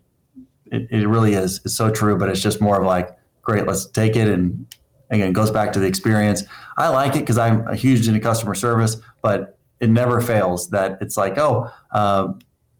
it, 0.66 0.88
it 0.92 1.08
really 1.08 1.34
is. 1.34 1.62
It's 1.66 1.76
so 1.76 1.90
true. 1.90 2.18
But 2.18 2.30
it's 2.30 2.42
just 2.42 2.62
more 2.62 2.80
of 2.80 2.86
like, 2.86 3.10
great, 3.42 3.66
let's 3.66 3.86
take 3.86 4.16
it 4.16 4.28
and 4.28 4.66
again, 5.10 5.30
it 5.30 5.34
goes 5.34 5.52
back 5.52 5.74
to 5.74 5.80
the 5.80 5.88
experience. 5.88 6.44
I 6.78 6.90
like 6.90 7.16
it 7.16 7.22
because 7.22 7.38
I'm 7.38 7.68
a 7.68 7.76
huge 7.76 8.08
into 8.08 8.20
customer 8.20 8.56
service, 8.56 8.98
but 9.22 9.58
it 9.80 9.90
never 9.90 10.22
fails 10.22 10.70
that 10.70 10.98
it's 11.02 11.18
like, 11.18 11.38
oh, 11.38 11.72
uh, 11.92 12.34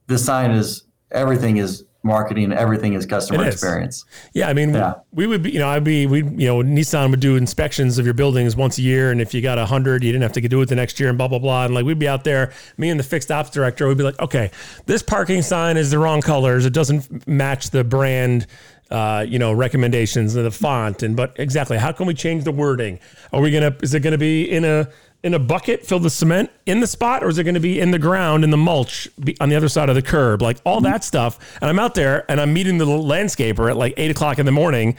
this 0.08 0.24
sign 0.24 0.52
is 0.52 0.84
everything 1.12 1.58
is 1.58 1.86
marketing, 2.04 2.54
everything 2.54 2.94
is 2.94 3.06
customer 3.06 3.46
is. 3.46 3.56
experience. 3.56 4.06
Yeah, 4.34 4.48
I 4.48 4.54
mean, 4.54 4.74
Yeah. 4.74 4.94
we 5.12 5.28
would 5.28 5.44
be, 5.44 5.52
you 5.52 5.60
know, 5.60 5.68
I'd 5.68 5.84
be, 5.84 6.08
we, 6.08 6.20
you 6.24 6.48
know, 6.48 6.58
Nissan 6.58 7.12
would 7.12 7.20
do 7.20 7.36
inspections 7.36 7.98
of 7.98 8.06
your 8.06 8.14
buildings 8.14 8.56
once 8.56 8.78
a 8.78 8.82
year, 8.82 9.12
and 9.12 9.20
if 9.20 9.34
you 9.34 9.42
got 9.42 9.58
a 9.58 9.66
hundred, 9.66 10.04
you 10.04 10.12
didn't 10.12 10.24
have 10.24 10.32
to 10.34 10.42
do 10.42 10.62
it 10.62 10.68
the 10.70 10.76
next 10.76 11.00
year, 11.00 11.10
and 11.10 11.18
blah 11.18 11.28
blah 11.28 11.40
blah. 11.40 11.66
And 11.66 11.74
like 11.74 11.86
we'd 11.86 12.00
be 12.00 12.08
out 12.08 12.24
there, 12.24 12.52
me 12.78 12.90
and 12.90 13.00
the 13.00 13.04
fixed 13.04 13.32
ops 13.32 13.50
director 13.50 13.88
would 13.88 13.98
be 13.98 14.04
like, 14.04 14.20
okay, 14.20 14.50
this 14.86 15.04
parking 15.04 15.42
sign 15.42 15.76
is 15.78 15.92
the 15.92 16.00
wrong 16.00 16.22
colors, 16.22 16.66
it 16.66 16.74
doesn't 16.74 17.28
match 17.28 17.72
the 17.72 17.84
brand. 17.84 18.48
Uh, 18.92 19.24
you 19.28 19.38
know 19.38 19.54
recommendations 19.54 20.36
and 20.36 20.44
the 20.44 20.50
font 20.50 21.04
and 21.04 21.16
but 21.16 21.36
exactly 21.38 21.78
how 21.78 21.92
can 21.92 22.08
we 22.08 22.14
change 22.16 22.44
the 22.44 22.52
wording 22.52 22.98
are 23.32 23.40
we 23.40 23.52
gonna 23.52 23.72
is 23.84 23.94
it 23.94 24.00
gonna 24.00 24.18
be 24.18 24.50
in 24.50 24.66
a 24.66 24.90
in 25.22 25.34
a 25.34 25.40
bucket 25.40 25.86
filled 25.86 26.04
with 26.04 26.14
cement 26.14 26.50
in 26.66 26.80
the 26.80 26.88
spot 26.88 27.24
or 27.24 27.30
is 27.30 27.38
it 27.38 27.44
going 27.44 27.54
to 27.54 27.60
be 27.60 27.80
in 27.80 27.92
the 27.92 28.00
ground 28.00 28.44
in 28.44 28.52
the 28.52 28.58
mulch 28.58 29.08
on 29.42 29.50
the 29.50 29.56
other 29.56 29.68
side 29.68 29.90
of 29.90 29.96
the 29.96 30.02
curb? 30.02 30.42
Like 30.42 30.58
all 30.66 30.82
that 30.82 31.04
stuff. 31.04 31.58
And 31.62 31.70
i'm 31.70 31.80
out 31.80 31.96
there 31.96 32.30
and 32.32 32.40
i'm 32.40 32.54
meeting 32.54 32.78
the 32.78 32.86
landscaper 32.86 33.70
at 33.70 33.76
like 33.76 33.94
8 33.98 34.12
o'clock 34.12 34.40
in 34.40 34.46
the 34.46 34.52
morning 34.52 34.98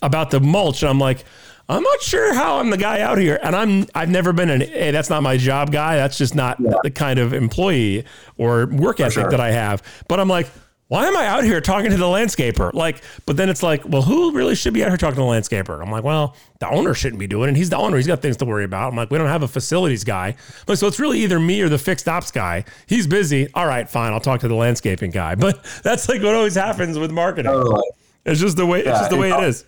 about 0.00 0.30
the 0.30 0.40
mulch 0.40 0.82
and 0.82 0.88
i'm 0.88 0.98
like 0.98 1.24
i'm 1.68 1.82
not 1.82 2.00
sure 2.00 2.32
how 2.32 2.58
i'm 2.58 2.70
the 2.70 2.78
guy 2.78 3.00
out 3.00 3.18
here. 3.18 3.38
And 3.42 3.54
i'm 3.54 3.86
i've 3.94 4.08
never 4.08 4.32
been 4.32 4.48
an 4.48 4.62
hey 4.62 4.90
that's 4.90 5.10
not 5.10 5.22
my 5.22 5.36
job 5.36 5.70
guy. 5.70 5.96
That's 5.96 6.16
just 6.16 6.34
not 6.34 6.58
the 6.82 6.90
kind 6.90 7.18
of 7.18 7.34
employee 7.34 8.04
or 8.38 8.66
work 8.66 9.00
ethic 9.00 9.12
sure. 9.12 9.30
that 9.30 9.40
i 9.40 9.50
have. 9.50 9.82
But 10.08 10.18
i'm 10.18 10.28
like 10.28 10.48
why 10.88 11.06
am 11.06 11.16
I 11.16 11.26
out 11.26 11.44
here 11.44 11.60
talking 11.60 11.90
to 11.90 11.96
the 11.96 12.04
landscaper? 12.06 12.72
Like, 12.72 13.02
but 13.26 13.36
then 13.36 13.48
it's 13.50 13.62
like, 13.62 13.86
well, 13.86 14.02
who 14.02 14.32
really 14.32 14.54
should 14.54 14.72
be 14.72 14.82
out 14.82 14.88
here 14.88 14.96
talking 14.96 15.16
to 15.16 15.20
the 15.20 15.26
landscaper? 15.26 15.82
I'm 15.82 15.90
like, 15.90 16.02
well, 16.02 16.34
the 16.60 16.68
owner 16.70 16.94
shouldn't 16.94 17.20
be 17.20 17.26
doing 17.26 17.44
it. 17.44 17.48
And 17.48 17.56
he's 17.58 17.68
the 17.68 17.76
owner. 17.76 17.96
He's 17.98 18.06
got 18.06 18.22
things 18.22 18.38
to 18.38 18.46
worry 18.46 18.64
about. 18.64 18.88
I'm 18.88 18.96
like, 18.96 19.10
we 19.10 19.18
don't 19.18 19.26
have 19.28 19.42
a 19.42 19.48
facilities 19.48 20.02
guy. 20.02 20.34
Like, 20.66 20.78
so 20.78 20.86
it's 20.86 20.98
really 20.98 21.20
either 21.20 21.38
me 21.38 21.60
or 21.60 21.68
the 21.68 21.76
fixed 21.78 22.08
ops 22.08 22.30
guy. 22.30 22.64
He's 22.86 23.06
busy. 23.06 23.48
All 23.52 23.66
right, 23.66 23.88
fine. 23.88 24.12
I'll 24.14 24.20
talk 24.20 24.40
to 24.40 24.48
the 24.48 24.54
landscaping 24.54 25.10
guy. 25.10 25.34
But 25.38 25.62
that's 25.82 26.08
like 26.08 26.22
what 26.22 26.34
always 26.34 26.54
happens 26.54 26.98
with 26.98 27.10
marketing. 27.10 27.52
Totally. 27.52 27.82
It's 28.24 28.40
just 28.40 28.56
the 28.56 28.66
way. 28.66 28.80
It's 28.80 28.88
just 28.98 29.10
the 29.10 29.16
way 29.16 29.30
it- 29.30 29.38
it 29.42 29.44
is. 29.44 29.64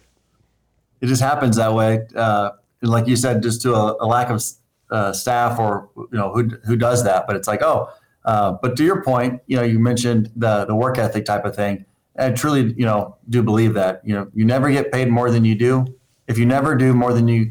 It 1.03 1.07
just 1.07 1.23
happens 1.23 1.57
that 1.57 1.73
way. 1.75 2.07
Uh, 2.15 2.51
like 2.83 3.07
you 3.07 3.17
said, 3.17 3.43
just 3.43 3.63
to 3.63 3.75
a, 3.75 3.97
a 4.01 4.07
lack 4.07 4.29
of 4.31 4.43
uh, 4.91 5.13
staff 5.13 5.59
or 5.59 5.91
you 5.97 6.09
know 6.19 6.33
who 6.33 6.49
who 6.65 6.77
does 6.77 7.05
that. 7.05 7.27
But 7.27 7.37
it's 7.37 7.47
like, 7.49 7.63
oh, 7.63 7.89
uh, 8.25 8.53
but 8.61 8.77
to 8.77 8.85
your 8.85 9.03
point, 9.03 9.41
you 9.47 9.57
know, 9.57 9.63
you 9.63 9.79
mentioned 9.79 10.31
the 10.37 10.65
the 10.65 10.75
work 10.75 10.99
ethic 10.99 11.25
type 11.25 11.45
of 11.45 11.57
thing. 11.57 11.85
I 12.19 12.31
truly, 12.31 12.75
you 12.75 12.85
know, 12.85 13.17
do 13.29 13.43
believe 13.43 13.75
that. 13.75 14.03
You 14.05 14.15
know, 14.15 14.29
you 14.35 14.45
never 14.45 14.71
get 14.71 14.93
paid 14.93 15.09
more 15.09 15.31
than 15.31 15.45
you 15.45 15.55
do. 15.55 15.87
If 16.27 16.39
you 16.39 16.47
never 16.47 16.75
do 16.75 16.93
more 16.93 17.13
than 17.13 17.29
you, 17.29 17.51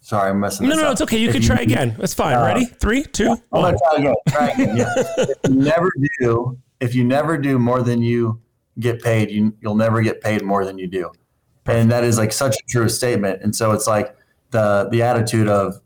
sorry, 0.00 0.30
I'm 0.30 0.40
messing. 0.40 0.66
Up. 0.66 0.76
No, 0.76 0.82
no, 0.82 0.86
up. 0.88 0.92
it's 0.92 1.00
okay. 1.02 1.18
You 1.18 1.28
If 1.28 1.34
can 1.34 1.42
try 1.42 1.56
again. 1.56 1.96
That's 1.98 2.14
fine. 2.14 2.36
Uh, 2.36 2.44
Ready? 2.44 2.66
Three, 2.66 3.02
two, 3.02 3.36
I'm 3.52 3.62
one. 3.62 3.76
try 3.78 3.98
again. 3.98 4.14
Try 4.28 4.48
again. 4.50 4.76
Yeah. 4.76 4.94
if 5.18 5.38
you 5.48 5.54
never 5.54 5.90
do, 6.20 6.58
if 6.80 6.94
you 6.94 7.04
never 7.04 7.36
do 7.36 7.58
more 7.58 7.82
than 7.82 8.02
you 8.02 8.40
get 8.78 9.02
paid, 9.02 9.30
you 9.30 9.54
you'll 9.60 9.74
never 9.74 10.02
get 10.02 10.20
paid 10.20 10.42
more 10.42 10.64
than 10.64 10.78
you 10.78 10.86
do, 10.86 11.10
and 11.66 11.90
that 11.90 12.04
is 12.04 12.16
like 12.16 12.32
such 12.32 12.56
a 12.56 12.62
true 12.68 12.88
statement. 12.88 13.42
And 13.42 13.56
so 13.56 13.72
it's 13.72 13.88
like 13.88 14.14
the 14.50 14.88
the 14.92 15.02
attitude 15.02 15.48
of 15.48 15.80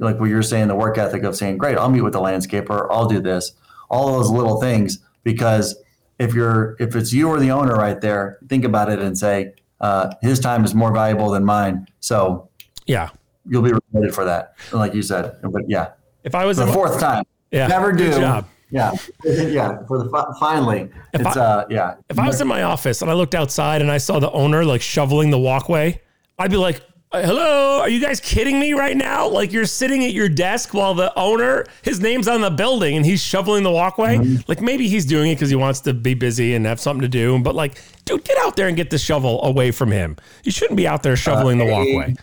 like 0.00 0.18
what 0.18 0.28
you're 0.30 0.42
saying, 0.42 0.68
the 0.68 0.74
work 0.74 0.98
ethic 0.98 1.22
of 1.22 1.36
saying, 1.36 1.58
"Great, 1.58 1.78
I'll 1.78 1.90
meet 1.90 2.00
with 2.02 2.12
the 2.14 2.20
landscaper. 2.20 2.86
I'll 2.90 3.06
do 3.06 3.20
this." 3.20 3.52
All 3.88 4.18
those 4.18 4.30
little 4.30 4.60
things 4.60 4.98
because 5.24 5.76
if 6.18 6.34
you're 6.34 6.76
if 6.80 6.94
it's 6.96 7.12
you 7.12 7.28
or 7.28 7.38
the 7.40 7.50
owner 7.50 7.74
right 7.76 8.00
there, 8.00 8.38
think 8.48 8.64
about 8.64 8.90
it 8.90 8.98
and 8.98 9.16
say, 9.16 9.52
uh, 9.80 10.10
"His 10.22 10.40
time 10.40 10.64
is 10.64 10.74
more 10.74 10.92
valuable 10.92 11.30
than 11.30 11.44
mine." 11.44 11.86
So 12.00 12.48
Yeah. 12.86 13.10
you'll 13.48 13.62
be 13.62 13.72
rewarded 13.72 14.14
for 14.14 14.24
that, 14.24 14.54
like 14.72 14.94
you 14.94 15.02
said. 15.02 15.32
But 15.42 15.62
yeah, 15.68 15.88
If 16.24 16.34
I 16.34 16.44
was 16.44 16.56
the 16.58 16.66
fourth 16.66 16.98
time. 17.00 17.24
yeah, 17.50 17.66
Never 17.68 17.92
do. 17.92 18.10
Job. 18.12 18.46
Yeah, 18.72 18.92
yeah. 19.24 19.78
For 19.88 19.98
the 19.98 20.08
fi- 20.10 20.32
finally, 20.38 20.88
it's 21.12 21.36
I- 21.36 21.40
uh, 21.40 21.64
yeah. 21.68 21.94
If 22.08 22.18
I 22.20 22.26
was 22.28 22.40
in 22.40 22.46
my 22.46 22.62
office 22.62 23.02
and 23.02 23.10
I 23.10 23.14
looked 23.14 23.34
outside 23.34 23.82
and 23.82 23.90
I 23.90 23.98
saw 23.98 24.20
the 24.20 24.30
owner 24.30 24.64
like 24.64 24.80
shoveling 24.82 25.30
the 25.30 25.38
walkway, 25.38 26.00
I'd 26.38 26.50
be 26.52 26.56
like, 26.56 26.76
"Uh, 26.76 26.82
"Hello, 27.12 27.80
are 27.80 27.88
you 27.88 28.00
guys 28.00 28.20
kidding 28.20 28.60
me 28.60 28.72
right 28.72 28.96
now? 28.96 29.26
Like 29.28 29.52
you're 29.52 29.66
sitting 29.66 30.04
at 30.04 30.12
your 30.12 30.28
desk 30.28 30.72
while 30.72 30.94
the 30.94 31.12
owner, 31.18 31.66
his 31.82 31.98
name's 32.00 32.28
on 32.28 32.40
the 32.40 32.50
building 32.50 32.96
and 32.96 33.04
he's 33.04 33.20
shoveling 33.20 33.64
the 33.64 33.70
walkway. 33.72 34.16
Mm-hmm. 34.18 34.42
Like 34.46 34.60
maybe 34.60 34.86
he's 34.88 35.04
doing 35.04 35.30
it 35.32 35.34
because 35.34 35.50
he 35.50 35.56
wants 35.56 35.80
to 35.80 35.92
be 35.94 36.14
busy 36.14 36.54
and 36.54 36.64
have 36.66 36.78
something 36.78 37.02
to 37.02 37.08
do. 37.08 37.38
But 37.42 37.56
like, 37.56 37.82
dude, 38.04 38.22
get 38.24 38.38
out 38.38 38.54
there 38.54 38.68
and 38.68 38.76
get 38.76 38.90
the 38.90 38.98
shovel 38.98 39.42
away 39.42 39.72
from 39.72 39.90
him. 39.90 40.16
You 40.44 40.52
shouldn't 40.52 40.76
be 40.76 40.86
out 40.86 41.02
there 41.02 41.16
shoveling 41.16 41.58
the 41.58 41.64
Uh, 41.64 41.78
walkway. 41.78 42.14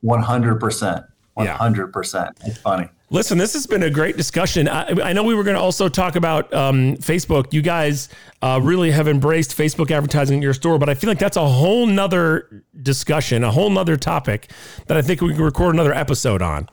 one 0.00 0.22
hundred 0.22 0.60
percent, 0.60 1.04
hundred 1.36 1.88
percent. 1.92 2.38
It's 2.44 2.58
funny. 2.58 2.88
Listen, 3.10 3.36
this 3.38 3.52
has 3.52 3.66
been 3.66 3.82
a 3.82 3.90
great 3.90 4.16
discussion. 4.16 4.66
I, 4.66 4.88
I 4.88 5.12
know 5.12 5.22
we 5.22 5.34
were 5.34 5.44
going 5.44 5.56
to 5.56 5.60
also 5.60 5.88
talk 5.88 6.16
about 6.16 6.52
um, 6.54 6.96
Facebook. 6.96 7.52
You 7.52 7.60
guys 7.62 8.08
uh, 8.42 8.58
really 8.62 8.90
have 8.90 9.06
embraced 9.06 9.56
Facebook 9.56 9.90
advertising 9.90 10.38
in 10.38 10.42
your 10.42 10.54
store, 10.54 10.78
but 10.78 10.88
I 10.88 10.94
feel 10.94 11.08
like 11.08 11.18
that's 11.18 11.36
a 11.36 11.46
whole 11.46 11.86
nother 11.86 12.64
discussion, 12.82 13.44
a 13.44 13.50
whole 13.50 13.70
nother 13.70 13.96
topic 13.96 14.50
that 14.86 14.96
I 14.96 15.02
think 15.02 15.20
we 15.20 15.32
can 15.34 15.42
record 15.42 15.74
another 15.74 15.94
episode 15.94 16.40
on. 16.42 16.68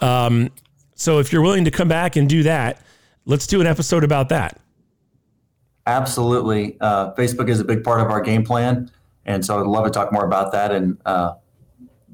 Um, 0.00 0.50
so 0.94 1.18
if 1.18 1.32
you're 1.32 1.42
willing 1.42 1.64
to 1.66 1.70
come 1.70 1.88
back 1.88 2.16
and 2.16 2.28
do 2.28 2.42
that, 2.44 2.80
let's 3.26 3.46
do 3.46 3.60
an 3.60 3.66
episode 3.66 4.04
about 4.04 4.30
that. 4.30 4.58
Absolutely, 5.86 6.78
uh, 6.80 7.12
Facebook 7.12 7.50
is 7.50 7.60
a 7.60 7.64
big 7.64 7.84
part 7.84 8.00
of 8.00 8.10
our 8.10 8.22
game 8.22 8.42
plan, 8.42 8.90
and 9.26 9.44
so 9.44 9.60
I'd 9.60 9.66
love 9.66 9.84
to 9.84 9.90
talk 9.90 10.12
more 10.12 10.24
about 10.24 10.50
that. 10.52 10.72
And 10.72 10.96
uh, 11.04 11.34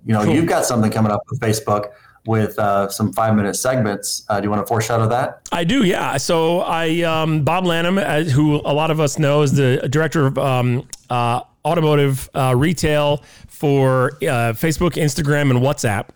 you 0.05 0.13
know, 0.13 0.25
Cool. 0.25 0.35
you've 0.35 0.47
got 0.47 0.65
something 0.65 0.91
coming 0.91 1.13
up 1.13 1.21
with 1.31 1.39
Facebook 1.39 1.93
with 2.31 2.57
uh, 2.61 2.89
some 2.89 3.13
five 3.13 3.35
minute 3.35 3.57
segments. 3.57 4.25
Uh, 4.29 4.41
do 4.41 4.45
you 4.45 4.51
want 4.51 4.65
to 4.65 4.67
foreshadow 4.67 5.09
that? 5.09 5.49
I 5.51 5.65
do, 5.65 5.85
yeah. 5.85 6.17
So 6.17 6.61
I, 6.61 7.01
um, 7.01 7.43
Bob 7.43 7.67
Lanham, 7.67 7.97
who 8.29 8.61
a 8.65 8.73
lot 8.73 8.93
of 8.93 9.01
us 9.01 9.19
know 9.19 9.43
is 9.43 9.53
the 9.53 9.89
director 9.91 10.29
of 10.29 10.39
um, 10.39 10.87
uh, 11.11 11.41
automotive 11.65 12.31
uh, 12.33 12.55
retail 12.57 13.25
for 13.49 14.13
uh, 14.23 14.55
Facebook, 14.55 14.93
Instagram, 14.93 15.51
and 15.51 15.59
WhatsApp, 15.59 16.11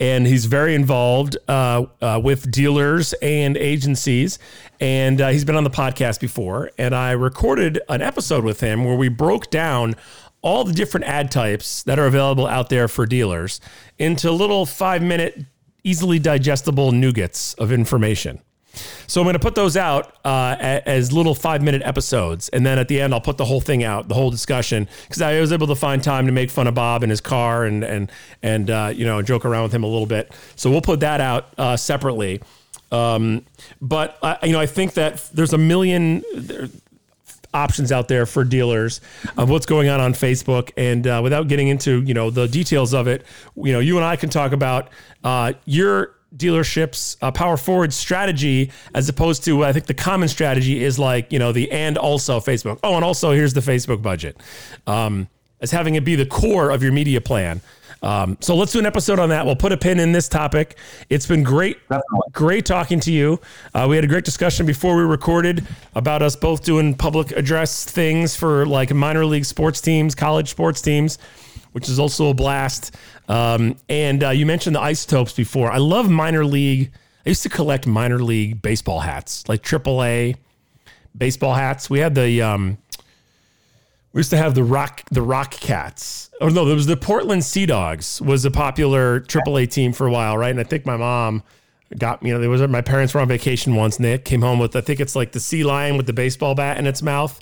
and 0.00 0.26
he's 0.26 0.46
very 0.46 0.74
involved 0.74 1.36
uh, 1.48 1.84
with 2.24 2.50
dealers 2.50 3.12
and 3.20 3.58
agencies. 3.58 4.38
And 4.80 5.20
he's 5.20 5.44
been 5.44 5.56
on 5.56 5.64
the 5.64 5.70
podcast 5.70 6.18
before, 6.18 6.70
and 6.78 6.94
I 6.94 7.10
recorded 7.10 7.78
an 7.90 8.00
episode 8.00 8.42
with 8.42 8.60
him 8.60 8.86
where 8.86 8.96
we 8.96 9.08
broke 9.08 9.50
down 9.50 9.96
all 10.40 10.64
the 10.64 10.72
different 10.72 11.06
ad 11.06 11.30
types 11.30 11.82
that 11.82 11.98
are 11.98 12.06
available 12.06 12.46
out 12.46 12.68
there 12.68 12.88
for 12.88 13.06
dealers 13.06 13.60
into 13.98 14.30
little 14.30 14.66
five 14.66 15.02
minute, 15.02 15.44
easily 15.84 16.18
digestible 16.18 16.92
nuggets 16.92 17.54
of 17.54 17.72
information. 17.72 18.40
So 19.06 19.20
I'm 19.20 19.24
going 19.24 19.32
to 19.34 19.40
put 19.40 19.54
those 19.54 19.76
out 19.76 20.14
uh, 20.24 20.54
as 20.60 21.12
little 21.12 21.34
five 21.34 21.62
minute 21.62 21.82
episodes, 21.84 22.48
and 22.50 22.64
then 22.64 22.78
at 22.78 22.86
the 22.88 23.00
end 23.00 23.12
I'll 23.12 23.20
put 23.20 23.36
the 23.36 23.44
whole 23.44 23.60
thing 23.60 23.82
out, 23.82 24.08
the 24.08 24.14
whole 24.14 24.30
discussion, 24.30 24.86
because 25.06 25.20
I 25.22 25.40
was 25.40 25.52
able 25.52 25.66
to 25.68 25.74
find 25.74 26.02
time 26.04 26.26
to 26.26 26.32
make 26.32 26.50
fun 26.50 26.66
of 26.66 26.74
Bob 26.74 27.02
and 27.02 27.10
his 27.10 27.20
car 27.20 27.64
and 27.64 27.82
and 27.82 28.12
and 28.42 28.70
uh, 28.70 28.92
you 28.94 29.04
know 29.04 29.20
joke 29.22 29.44
around 29.44 29.64
with 29.64 29.72
him 29.72 29.82
a 29.82 29.86
little 29.88 30.06
bit. 30.06 30.32
So 30.54 30.70
we'll 30.70 30.82
put 30.82 31.00
that 31.00 31.20
out 31.20 31.48
uh, 31.58 31.76
separately. 31.76 32.40
Um, 32.92 33.44
but 33.80 34.16
I, 34.22 34.38
you 34.44 34.52
know 34.52 34.60
I 34.60 34.66
think 34.66 34.94
that 34.94 35.28
there's 35.32 35.52
a 35.54 35.58
million 35.58 36.22
there- 36.34 36.68
options 37.54 37.90
out 37.92 38.08
there 38.08 38.26
for 38.26 38.44
dealers 38.44 39.00
of 39.36 39.50
what's 39.50 39.66
going 39.66 39.88
on 39.88 40.00
on 40.00 40.12
Facebook. 40.12 40.70
And 40.76 41.06
uh, 41.06 41.20
without 41.22 41.48
getting 41.48 41.68
into 41.68 42.02
you 42.02 42.14
know 42.14 42.30
the 42.30 42.46
details 42.48 42.94
of 42.94 43.06
it, 43.06 43.24
you 43.56 43.72
know 43.72 43.80
you 43.80 43.96
and 43.96 44.04
I 44.04 44.16
can 44.16 44.30
talk 44.30 44.52
about 44.52 44.88
uh, 45.24 45.52
your 45.64 46.14
dealership's 46.36 47.16
uh, 47.22 47.30
power 47.30 47.56
forward 47.56 47.92
strategy 47.92 48.70
as 48.94 49.08
opposed 49.08 49.44
to 49.44 49.64
I 49.64 49.72
think 49.72 49.86
the 49.86 49.94
common 49.94 50.28
strategy 50.28 50.84
is 50.84 50.98
like 50.98 51.32
you 51.32 51.38
know 51.38 51.52
the 51.52 51.70
and 51.70 51.96
also 51.96 52.40
Facebook. 52.40 52.78
Oh, 52.82 52.96
and 52.96 53.04
also 53.04 53.32
here's 53.32 53.54
the 53.54 53.60
Facebook 53.60 54.02
budget 54.02 54.36
um, 54.86 55.28
as 55.60 55.70
having 55.70 55.94
it 55.94 56.04
be 56.04 56.14
the 56.14 56.26
core 56.26 56.70
of 56.70 56.82
your 56.82 56.92
media 56.92 57.20
plan. 57.20 57.60
Um, 58.02 58.36
so 58.40 58.54
let's 58.54 58.72
do 58.72 58.78
an 58.78 58.86
episode 58.86 59.18
on 59.18 59.28
that. 59.30 59.44
We'll 59.44 59.56
put 59.56 59.72
a 59.72 59.76
pin 59.76 59.98
in 59.98 60.12
this 60.12 60.28
topic. 60.28 60.76
It's 61.10 61.26
been 61.26 61.42
great 61.42 61.78
Definitely. 61.88 62.20
great 62.32 62.64
talking 62.66 63.00
to 63.00 63.12
you. 63.12 63.40
Uh, 63.74 63.86
we 63.88 63.96
had 63.96 64.04
a 64.04 64.08
great 64.08 64.24
discussion 64.24 64.66
before 64.66 64.96
we 64.96 65.02
recorded 65.02 65.66
about 65.94 66.22
us 66.22 66.36
both 66.36 66.62
doing 66.64 66.94
public 66.94 67.32
address 67.32 67.84
things 67.84 68.36
for 68.36 68.66
like 68.66 68.92
minor 68.94 69.24
league 69.24 69.44
sports 69.44 69.80
teams, 69.80 70.14
college 70.14 70.48
sports 70.48 70.80
teams, 70.80 71.18
which 71.72 71.88
is 71.88 71.98
also 71.98 72.30
a 72.30 72.34
blast. 72.34 72.94
Um, 73.28 73.76
and 73.88 74.22
uh, 74.22 74.30
you 74.30 74.46
mentioned 74.46 74.76
the 74.76 74.80
isotopes 74.80 75.32
before. 75.32 75.70
I 75.70 75.78
love 75.78 76.08
minor 76.08 76.44
league. 76.44 76.92
I 77.26 77.30
used 77.30 77.42
to 77.42 77.48
collect 77.48 77.86
minor 77.86 78.20
league 78.20 78.62
baseball 78.62 79.00
hats, 79.00 79.46
like 79.48 79.62
AAA 79.62 80.36
baseball 81.16 81.54
hats. 81.54 81.90
We 81.90 81.98
had 81.98 82.14
the 82.14 82.40
um, 82.42 82.78
we 84.18 84.20
used 84.20 84.30
to 84.30 84.36
have 84.36 84.56
the 84.56 84.64
rock 84.64 85.04
the 85.12 85.22
rock 85.22 85.52
cats. 85.52 86.28
Or 86.40 86.50
no 86.50 86.64
there 86.64 86.74
was 86.74 86.86
the 86.86 86.96
portland 86.96 87.44
sea 87.44 87.66
dogs 87.66 88.20
was 88.20 88.44
a 88.44 88.50
popular 88.50 89.20
aaa 89.20 89.70
team 89.70 89.92
for 89.92 90.08
a 90.08 90.10
while 90.10 90.36
right? 90.36 90.50
And 90.50 90.58
i 90.58 90.64
think 90.64 90.84
my 90.84 90.96
mom 90.96 91.44
got 91.96 92.20
me, 92.20 92.30
you 92.30 92.34
know 92.34 92.40
there 92.40 92.50
was 92.50 92.60
my 92.62 92.80
parents 92.80 93.14
were 93.14 93.20
on 93.20 93.28
vacation 93.28 93.76
once 93.76 93.94
and 93.94 94.04
they 94.04 94.18
came 94.18 94.42
home 94.42 94.58
with 94.58 94.74
i 94.74 94.80
think 94.80 94.98
it's 94.98 95.14
like 95.14 95.30
the 95.30 95.38
sea 95.38 95.62
lion 95.62 95.96
with 95.96 96.06
the 96.06 96.12
baseball 96.12 96.56
bat 96.56 96.78
in 96.78 96.86
its 96.88 97.00
mouth. 97.00 97.40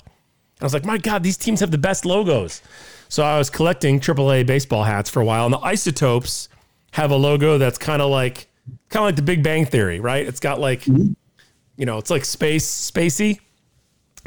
I 0.61 0.65
was 0.65 0.73
like 0.75 0.85
my 0.85 0.99
god 0.99 1.23
these 1.23 1.35
teams 1.35 1.61
have 1.61 1.71
the 1.71 1.79
best 1.79 2.05
logos. 2.05 2.61
So 3.09 3.23
i 3.23 3.39
was 3.39 3.49
collecting 3.49 3.99
aaa 3.99 4.45
baseball 4.45 4.83
hats 4.83 5.09
for 5.09 5.19
a 5.19 5.25
while 5.25 5.45
and 5.45 5.53
the 5.55 5.65
isotopes 5.65 6.47
have 6.91 7.09
a 7.09 7.17
logo 7.17 7.57
that's 7.57 7.79
kind 7.79 8.03
of 8.03 8.11
like 8.11 8.45
kind 8.89 9.01
of 9.01 9.07
like 9.07 9.15
the 9.15 9.23
big 9.23 9.41
bang 9.41 9.65
theory 9.65 9.99
right? 9.99 10.27
It's 10.27 10.39
got 10.39 10.59
like 10.59 10.81
mm-hmm. 10.81 11.13
you 11.75 11.87
know 11.87 11.97
it's 11.97 12.11
like 12.11 12.23
space 12.23 12.91
spacey 12.91 13.39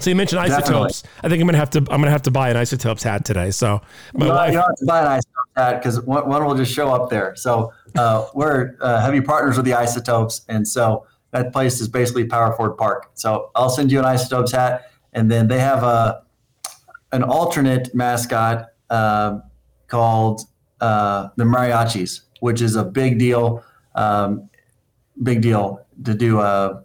So 0.01 0.11
you 0.11 0.17
mentioned 0.17 0.41
isotopes. 0.41 1.03
Definitely. 1.03 1.21
I 1.23 1.29
think 1.29 1.41
I'm 1.41 1.47
gonna 1.47 1.59
have 1.59 1.71
to 1.71 1.79
I'm 1.79 2.01
gonna 2.01 2.11
have 2.11 2.23
to 2.23 2.31
buy 2.31 2.51
an 2.51 2.57
isotopes 2.57 3.03
hat 3.03 3.25
today. 3.25 3.51
So 3.51 3.83
my 4.15 4.27
you, 4.27 4.33
wife, 4.33 4.53
you 4.53 4.59
don't 4.59 4.67
have 4.67 4.77
to 4.77 4.87
buy 4.87 5.01
an 5.01 5.07
isotopes 5.07 5.51
hat 5.57 5.81
because 5.81 6.01
one, 6.01 6.29
one, 6.29 6.45
will 6.45 6.55
just 6.55 6.73
show 6.73 6.93
up 6.93 7.11
there. 7.11 7.35
So 7.37 7.73
uh, 7.97 8.27
we're 8.35 8.77
uh, 8.81 9.01
heavy 9.01 9.21
partners 9.21 9.57
with 9.57 9.67
the 9.67 9.75
isotopes, 9.75 10.43
and 10.49 10.67
so 10.67 11.07
that 11.33 11.53
place 11.53 11.81
is 11.81 11.89
basically 11.89 12.27
Power 12.27 12.55
Ford 12.57 12.77
Park. 12.77 13.11
So 13.15 13.51
I'll 13.55 13.71
send 13.71 13.93
you 13.93 13.99
an 13.99 14.05
isotopes 14.05 14.53
hat, 14.53 14.91
and 15.13 15.31
then 15.31 15.49
they 15.49 15.61
have 15.61 15.83
a 15.83 16.23
an 17.13 17.23
alternate 17.23 17.95
mascot 17.95 18.69
uh, 18.89 19.41
called 19.89 20.43
uh, 20.81 21.29
the 21.37 21.45
mariachis, 21.45 22.23
which 22.41 22.63
is 22.63 22.77
a 22.77 22.85
big 22.85 23.19
deal. 23.19 23.65
Um, 23.95 24.49
big 25.23 25.43
deal 25.43 25.85
to 26.05 26.15
do 26.15 26.39
uh, 26.39 26.81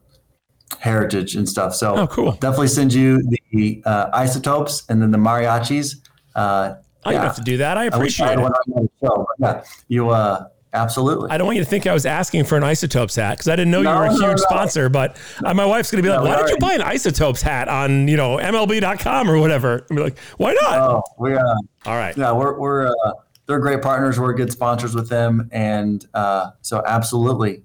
heritage 0.86 1.36
and 1.36 1.50
stuff. 1.50 1.76
So 1.76 1.96
oh, 1.98 2.08
cool. 2.08 2.34
Definitely 2.34 2.68
send 2.68 2.94
you 2.94 3.22
the 3.52 3.82
uh, 3.86 4.10
isotopes 4.14 4.84
and 4.88 5.02
then 5.02 5.12
the 5.12 5.18
mariachis. 5.18 5.96
Uh, 6.36 6.76
I 7.04 7.14
yeah. 7.14 7.24
have 7.24 7.36
to 7.36 7.42
do 7.42 7.58
that. 7.58 7.78
I 7.78 7.86
appreciate 7.86 8.38
I 8.38 8.46
it. 8.46 8.92
Show, 9.04 9.28
yeah, 9.40 9.64
you 9.88 10.10
uh, 10.12 10.48
absolutely. 10.74 11.32
I 11.32 11.38
don't 11.38 11.48
want 11.48 11.58
you 11.58 11.64
to 11.64 11.70
think 11.70 11.88
I 11.88 11.94
was 11.94 12.06
asking 12.06 12.46
for 12.46 12.56
an 12.56 12.64
isotopes 12.64 13.16
hat 13.16 13.34
because 13.34 13.48
I 13.48 13.56
didn't 13.56 13.72
know 13.72 13.82
no, 13.82 13.94
you 13.94 14.00
were 14.00 14.06
a 14.06 14.10
no, 14.10 14.28
huge 14.28 14.38
no. 14.38 14.44
sponsor. 14.44 14.90
But 14.90 15.18
uh, 15.44 15.54
my 15.56 15.66
wife's 15.66 15.90
going 15.90 16.04
to 16.04 16.08
be 16.08 16.16
like, 16.16 16.24
"Why 16.24 16.42
did 16.42 16.52
you 16.52 16.58
buy 16.58 16.74
an 16.74 16.82
isotopes 16.82 17.42
hat 17.42 17.68
on 17.68 18.08
you 18.08 18.18
know 18.18 18.38
MLB.com 18.38 19.30
or 19.30 19.40
whatever?" 19.40 19.88
I'm 19.90 19.98
like, 19.98 20.20
"Why 20.38 20.54
not?" 20.54 20.78
Oh, 20.78 21.04
we 21.18 21.34
uh, 21.34 21.42
all 21.86 21.98
right. 21.98 22.16
Yeah, 22.16 22.32
we're 22.32 22.60
we're 22.60 22.88
uh, 22.88 23.12
they're 23.48 23.60
great 23.60 23.82
partners. 23.82 24.20
We're 24.20 24.34
good 24.34 24.52
sponsors 24.52 24.94
with 24.94 25.10
them, 25.10 25.50
and 25.52 26.06
uh, 26.14 26.52
so 26.62 26.84
absolutely, 26.86 27.64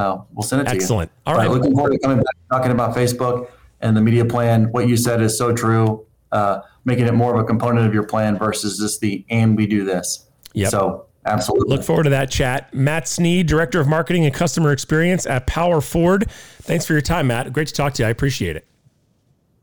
uh, 0.00 0.22
we'll 0.32 0.42
send 0.42 0.62
it 0.62 0.64
to 0.64 0.70
you. 0.70 0.76
Excellent. 0.76 1.10
All 1.26 1.34
right. 1.34 1.50
looking 1.50 1.74
forward 1.74 1.92
to 1.92 1.98
coming 1.98 2.18
back 2.18 2.34
talking 2.50 2.72
about 2.72 2.96
Facebook 2.96 3.50
and 3.80 3.96
the 3.96 4.00
media 4.00 4.24
plan. 4.24 4.72
What 4.72 4.88
you 4.88 4.96
said 4.96 5.20
is 5.20 5.36
so 5.36 5.54
true. 5.54 6.06
Uh, 6.32 6.62
making 6.84 7.06
it 7.06 7.12
more 7.12 7.34
of 7.34 7.40
a 7.40 7.44
component 7.44 7.86
of 7.86 7.92
your 7.92 8.04
plan 8.04 8.38
versus 8.38 8.78
just 8.78 9.00
the 9.00 9.24
and 9.30 9.56
we 9.56 9.66
do 9.66 9.84
this. 9.84 10.26
Yeah. 10.54 10.68
So 10.68 11.06
absolutely. 11.26 11.76
Look 11.76 11.84
forward 11.84 12.04
to 12.04 12.10
that 12.10 12.30
chat. 12.30 12.72
Matt 12.72 13.08
Sneed, 13.08 13.46
Director 13.46 13.80
of 13.80 13.88
Marketing 13.88 14.24
and 14.24 14.34
Customer 14.34 14.72
Experience 14.72 15.26
at 15.26 15.46
Power 15.46 15.80
Ford. 15.80 16.30
Thanks 16.62 16.86
for 16.86 16.92
your 16.92 17.02
time, 17.02 17.26
Matt. 17.26 17.52
Great 17.52 17.68
to 17.68 17.74
talk 17.74 17.94
to 17.94 18.02
you. 18.02 18.06
I 18.06 18.10
appreciate 18.10 18.56
it. 18.56 18.66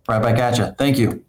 Right 0.07 0.21
back 0.21 0.37
at 0.37 0.57
you. 0.57 0.67
Thank 0.77 0.97
you. 0.97 1.23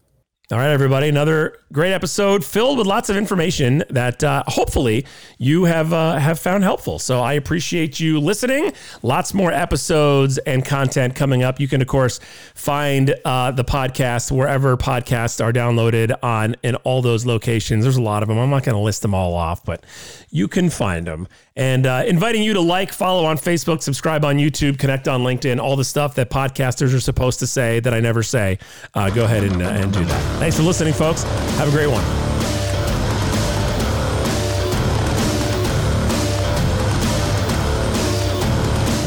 All 0.50 0.56
right, 0.56 0.70
everybody. 0.70 1.10
Another 1.10 1.58
great 1.74 1.92
episode 1.92 2.42
filled 2.42 2.78
with 2.78 2.86
lots 2.86 3.10
of 3.10 3.18
information 3.18 3.84
that 3.90 4.24
uh, 4.24 4.42
hopefully 4.46 5.04
you 5.36 5.64
have 5.64 5.92
uh, 5.92 6.16
have 6.16 6.38
found 6.38 6.64
helpful. 6.64 6.98
So 6.98 7.20
I 7.20 7.34
appreciate 7.34 8.00
you 8.00 8.18
listening. 8.18 8.72
Lots 9.02 9.34
more 9.34 9.52
episodes 9.52 10.38
and 10.38 10.64
content 10.64 11.14
coming 11.14 11.42
up. 11.42 11.60
You 11.60 11.68
can, 11.68 11.82
of 11.82 11.86
course, 11.86 12.18
find 12.54 13.14
uh, 13.26 13.50
the 13.50 13.62
podcast 13.62 14.32
wherever 14.32 14.74
podcasts 14.78 15.44
are 15.44 15.52
downloaded 15.52 16.16
on 16.22 16.56
in 16.62 16.76
all 16.76 17.02
those 17.02 17.26
locations. 17.26 17.84
There's 17.84 17.98
a 17.98 18.02
lot 18.02 18.22
of 18.22 18.30
them. 18.30 18.38
I'm 18.38 18.48
not 18.48 18.64
going 18.64 18.74
to 18.74 18.80
list 18.80 19.02
them 19.02 19.12
all 19.12 19.34
off, 19.34 19.62
but 19.66 19.84
you 20.30 20.48
can 20.48 20.70
find 20.70 21.06
them 21.06 21.28
and 21.58 21.86
uh, 21.86 22.04
inviting 22.06 22.44
you 22.44 22.54
to 22.54 22.60
like, 22.60 22.92
follow 22.92 23.24
on 23.24 23.36
Facebook, 23.36 23.82
subscribe 23.82 24.24
on 24.24 24.36
YouTube, 24.36 24.78
connect 24.78 25.08
on 25.08 25.22
LinkedIn, 25.22 25.60
all 25.60 25.74
the 25.74 25.84
stuff 25.84 26.14
that 26.14 26.30
podcasters 26.30 26.94
are 26.94 27.00
supposed 27.00 27.40
to 27.40 27.48
say 27.48 27.80
that 27.80 27.92
I 27.92 27.98
never 27.98 28.22
say. 28.22 28.60
Uh, 28.94 29.10
go 29.10 29.24
ahead 29.24 29.42
and, 29.42 29.60
uh, 29.60 29.66
and 29.66 29.92
do 29.92 30.04
that. 30.04 30.38
Thanks 30.38 30.56
for 30.56 30.62
listening, 30.62 30.94
folks. 30.94 31.24
Have 31.24 31.68
a 31.68 31.72
great 31.72 31.88
one. 31.88 32.04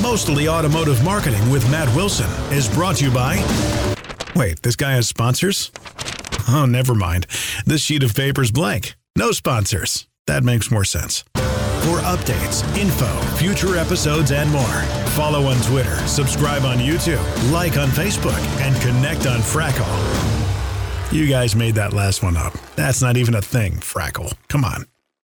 Mostly 0.02 0.50
Automotive 0.50 1.02
Marketing 1.06 1.50
with 1.50 1.70
Matt 1.72 1.88
Wilson 1.96 2.30
is 2.52 2.68
brought 2.68 2.98
to 2.98 3.06
you 3.06 3.12
by. 3.12 3.38
Wait, 4.36 4.62
this 4.62 4.76
guy 4.76 4.92
has 4.92 5.08
sponsors? 5.08 5.72
Oh, 6.50 6.66
never 6.66 6.94
mind. 6.94 7.28
This 7.66 7.82
sheet 7.82 8.04
of 8.04 8.14
paper 8.14 8.42
is 8.42 8.52
blank. 8.52 8.96
No 9.16 9.32
sponsors. 9.32 10.06
That 10.28 10.44
makes 10.44 10.70
more 10.70 10.84
sense. 10.84 11.24
For 11.82 11.98
updates, 12.02 12.62
info, 12.78 13.10
future 13.38 13.76
episodes, 13.76 14.32
and 14.32 14.52
more, 14.52 14.84
follow 15.18 15.46
on 15.46 15.58
Twitter, 15.64 15.96
subscribe 16.08 16.64
on 16.64 16.78
YouTube, 16.78 17.52
like 17.52 17.76
on 17.78 17.90
Facebook, 17.90 18.38
and 18.62 18.80
connect 18.82 19.26
on 19.26 19.40
Frackle. 19.40 19.88
You 21.12 21.28
guys 21.28 21.56
made 21.56 21.76
that 21.76 21.92
last 21.92 22.22
one 22.22 22.38
up. 22.38 22.54
That's 22.76 23.02
not 23.02 23.18
even 23.18 23.34
a 23.34 23.42
thing, 23.42 23.74
Frackle. 23.78 24.32
Come 24.48 24.64
on. 24.64 24.91